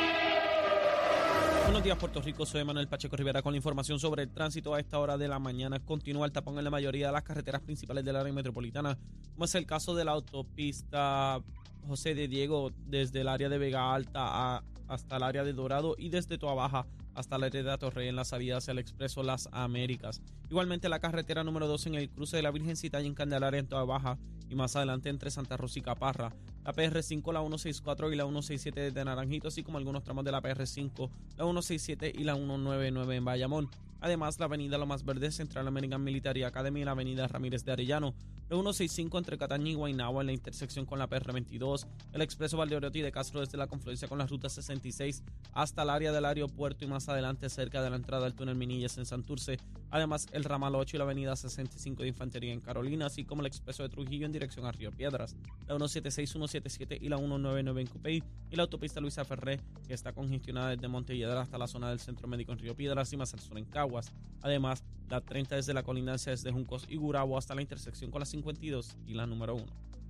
Buenos 1.63 1.83
días, 1.83 1.97
Puerto 1.97 2.21
Rico. 2.21 2.45
Soy 2.45 2.63
Manuel 2.63 2.87
Pacheco 2.87 3.15
Rivera 3.15 3.41
con 3.41 3.53
la 3.53 3.57
información 3.57 3.97
sobre 3.99 4.23
el 4.23 4.31
tránsito 4.31 4.73
a 4.73 4.79
esta 4.79 4.99
hora 4.99 5.17
de 5.17 5.27
la 5.27 5.39
mañana. 5.39 5.79
Continúa 5.79 6.25
el 6.25 6.31
tapón 6.31 6.57
en 6.57 6.65
la 6.65 6.69
mayoría 6.69 7.07
de 7.07 7.13
las 7.13 7.23
carreteras 7.23 7.61
principales 7.61 8.03
del 8.03 8.15
área 8.15 8.33
metropolitana, 8.33 8.97
como 9.33 9.45
es 9.45 9.55
el 9.55 9.65
caso 9.65 9.95
de 9.95 10.05
la 10.05 10.11
autopista 10.11 11.41
José 11.87 12.15
de 12.15 12.27
Diego 12.27 12.71
desde 12.85 13.21
el 13.21 13.27
área 13.27 13.49
de 13.49 13.57
Vega 13.57 13.93
Alta 13.93 14.63
hasta 14.87 15.17
el 15.17 15.23
área 15.23 15.43
de 15.43 15.53
Dorado 15.53 15.95
y 15.97 16.09
desde 16.09 16.37
Toa 16.37 16.53
Baja 16.53 16.85
hasta 17.15 17.37
la 17.37 17.47
hereda 17.47 17.77
Torrey 17.77 18.07
en 18.07 18.15
la 18.15 18.25
salida 18.25 18.57
hacia 18.57 18.71
el 18.71 18.79
Expreso 18.79 19.23
Las 19.23 19.49
Américas. 19.51 20.21
Igualmente 20.49 20.89
la 20.89 20.99
carretera 20.99 21.43
número 21.43 21.67
2 21.67 21.87
en 21.87 21.95
el 21.95 22.09
cruce 22.09 22.37
de 22.37 22.43
la 22.43 22.51
Virgencita 22.51 23.01
y 23.01 23.07
en 23.07 23.13
Candelaria 23.13 23.59
en 23.59 23.67
Toa 23.67 23.85
Baja 23.85 24.17
y 24.49 24.55
más 24.55 24.75
adelante 24.75 25.09
entre 25.09 25.31
Santa 25.31 25.57
Rosa 25.57 25.79
y 25.79 25.81
Caparra. 25.81 26.33
La 26.63 26.73
PR5, 26.73 27.33
la 27.33 27.41
164 27.41 28.13
y 28.13 28.15
la 28.15 28.23
167 28.23 28.91
de 28.91 29.05
Naranjito, 29.05 29.47
así 29.47 29.63
como 29.63 29.77
algunos 29.77 30.03
tramos 30.03 30.23
de 30.23 30.31
la 30.31 30.41
PR5, 30.41 31.09
la 31.37 31.43
167 31.43 32.13
y 32.15 32.23
la 32.23 32.35
199 32.35 33.15
en 33.15 33.25
Bayamón. 33.25 33.69
Además, 34.03 34.37
la 34.37 34.47
avenida 34.47 34.77
Lomas 34.77 35.05
Verdes, 35.05 35.33
Central 35.33 35.65
American 35.65 36.03
Military 36.03 36.43
Academy 36.43 36.81
y 36.81 36.83
la 36.83 36.91
avenida 36.91 37.25
Ramírez 37.25 37.63
de 37.63 37.71
Arellano. 37.71 38.13
La 38.49 38.57
165 38.57 39.17
entre 39.17 39.37
Cataña 39.37 39.69
y 39.69 39.75
Guaynabo 39.75 40.19
en 40.19 40.27
la 40.27 40.33
intersección 40.33 40.85
con 40.85 40.99
la 40.99 41.09
PR22. 41.09 41.87
El 42.11 42.21
expreso 42.21 42.57
Valdeoriotti 42.57 42.99
de 42.99 43.13
Castro 43.13 43.39
desde 43.39 43.57
la 43.57 43.67
confluencia 43.67 44.09
con 44.09 44.17
la 44.17 44.27
ruta 44.27 44.49
66 44.49 45.23
hasta 45.53 45.83
el 45.83 45.89
área 45.89 46.11
del 46.11 46.25
aeropuerto 46.25 46.83
y 46.83 46.89
más 46.89 47.07
adelante 47.07 47.47
cerca 47.47 47.81
de 47.81 47.91
la 47.91 47.95
entrada 47.95 48.25
del 48.25 48.33
túnel 48.33 48.55
Minillas 48.55 48.97
en 48.97 49.05
Santurce. 49.05 49.57
Además, 49.93 50.25
el 50.31 50.43
ramal 50.43 50.73
8 50.73 50.95
y 50.95 50.97
la 50.97 51.03
avenida 51.03 51.35
65 51.35 52.01
de 52.01 52.09
Infantería 52.09 52.51
en 52.51 52.61
Carolina, 52.61 53.05
así 53.05 53.25
como 53.25 53.41
el 53.41 53.45
expreso 53.45 53.83
de 53.83 53.89
Trujillo 53.89 54.25
en 54.25 54.31
dirección 54.31 54.65
a 54.65 54.71
Río 54.71 54.91
Piedras. 54.91 55.35
La 55.67 55.75
176, 55.75 56.31
177 56.31 56.97
y 56.99 57.09
la 57.09 57.17
199 57.17 57.81
en 57.81 57.87
Cupey 57.87 58.23
y 58.49 58.55
la 58.55 58.63
autopista 58.63 58.99
Luisa 58.99 59.23
Ferré, 59.23 59.59
que 59.87 59.93
está 59.93 60.11
congestionada 60.11 60.71
desde 60.71 60.87
Montelledra 60.87 61.41
hasta 61.41 61.59
la 61.59 61.67
zona 61.67 61.91
del 61.91 61.99
Centro 61.99 62.27
Médico 62.27 62.51
en 62.53 62.57
Río 62.57 62.75
Piedras 62.75 63.13
y 63.13 63.17
más 63.17 63.35
al 63.35 63.39
sur 63.39 63.55
en 63.55 63.65
Cagua. 63.65 64.01
Además, 64.41 64.83
la 65.09 65.21
30 65.21 65.57
desde 65.57 65.75
la 65.75 65.83
colindancia 65.83 66.31
desde 66.31 66.51
Juncos 66.51 66.87
y 66.89 66.95
Gurabo 66.95 67.37
hasta 67.37 67.53
la 67.53 67.61
intersección 67.61 68.09
con 68.09 68.19
la 68.19 68.25
52 68.25 68.97
y 69.05 69.13
la 69.13 69.27
número 69.27 69.53
1. 69.53 69.65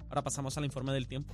Ahora 0.08 0.22
pasamos 0.22 0.58
al 0.58 0.64
informe 0.64 0.94
del 0.94 1.08
tiempo. 1.08 1.34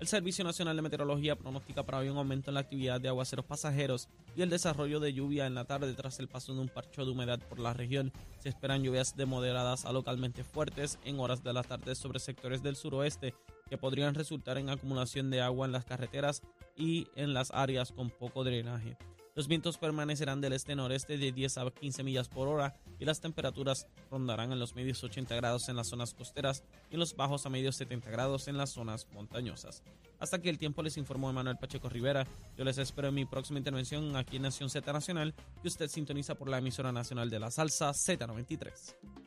El 0.00 0.08
Servicio 0.08 0.44
Nacional 0.44 0.76
de 0.76 0.80
Meteorología 0.80 1.36
pronostica 1.36 1.82
para 1.82 1.98
hoy 1.98 2.08
un 2.08 2.16
aumento 2.16 2.50
en 2.50 2.54
la 2.54 2.60
actividad 2.60 3.02
de 3.02 3.08
aguaceros 3.08 3.44
pasajeros 3.44 4.08
y 4.34 4.40
el 4.40 4.48
desarrollo 4.48 4.98
de 4.98 5.12
lluvia 5.12 5.44
en 5.44 5.54
la 5.54 5.66
tarde 5.66 5.92
tras 5.92 6.18
el 6.20 6.28
paso 6.28 6.54
de 6.54 6.60
un 6.60 6.70
parcho 6.70 7.04
de 7.04 7.10
humedad 7.10 7.38
por 7.38 7.58
la 7.58 7.74
región. 7.74 8.10
Se 8.38 8.48
esperan 8.48 8.82
lluvias 8.82 9.14
de 9.14 9.26
moderadas 9.26 9.84
a 9.84 9.92
localmente 9.92 10.42
fuertes 10.42 10.98
en 11.04 11.20
horas 11.20 11.44
de 11.44 11.52
la 11.52 11.64
tarde 11.64 11.94
sobre 11.94 12.18
sectores 12.18 12.62
del 12.62 12.76
suroeste 12.76 13.34
que 13.68 13.76
podrían 13.76 14.14
resultar 14.14 14.56
en 14.56 14.70
acumulación 14.70 15.28
de 15.28 15.42
agua 15.42 15.66
en 15.66 15.72
las 15.72 15.84
carreteras 15.84 16.40
y 16.78 17.06
en 17.14 17.34
las 17.34 17.50
áreas 17.50 17.92
con 17.92 18.08
poco 18.08 18.42
drenaje. 18.42 18.96
Los 19.40 19.48
vientos 19.48 19.78
permanecerán 19.78 20.42
del 20.42 20.52
este-noreste 20.52 21.16
de 21.16 21.32
10 21.32 21.56
a 21.56 21.70
15 21.70 22.02
millas 22.02 22.28
por 22.28 22.46
hora 22.46 22.76
y 22.98 23.06
las 23.06 23.22
temperaturas 23.22 23.86
rondarán 24.10 24.52
en 24.52 24.58
los 24.58 24.74
medios 24.74 25.02
80 25.02 25.34
grados 25.34 25.70
en 25.70 25.76
las 25.76 25.86
zonas 25.86 26.12
costeras 26.12 26.62
y 26.90 26.98
los 26.98 27.16
bajos 27.16 27.46
a 27.46 27.48
medios 27.48 27.74
70 27.76 28.10
grados 28.10 28.48
en 28.48 28.58
las 28.58 28.68
zonas 28.68 29.08
montañosas. 29.14 29.82
Hasta 30.18 30.36
aquí 30.36 30.50
el 30.50 30.58
tiempo 30.58 30.82
les 30.82 30.98
informó 30.98 31.30
Emanuel 31.30 31.56
Pacheco 31.56 31.88
Rivera. 31.88 32.26
Yo 32.58 32.64
les 32.64 32.76
espero 32.76 33.08
en 33.08 33.14
mi 33.14 33.24
próxima 33.24 33.56
intervención 33.56 34.14
aquí 34.14 34.36
en 34.36 34.42
Nación 34.42 34.68
Z 34.68 34.92
Nacional 34.92 35.34
y 35.64 35.68
usted 35.68 35.88
sintoniza 35.88 36.34
por 36.34 36.50
la 36.50 36.58
emisora 36.58 36.92
nacional 36.92 37.30
de 37.30 37.40
la 37.40 37.50
salsa 37.50 37.92
Z93. 37.92 39.19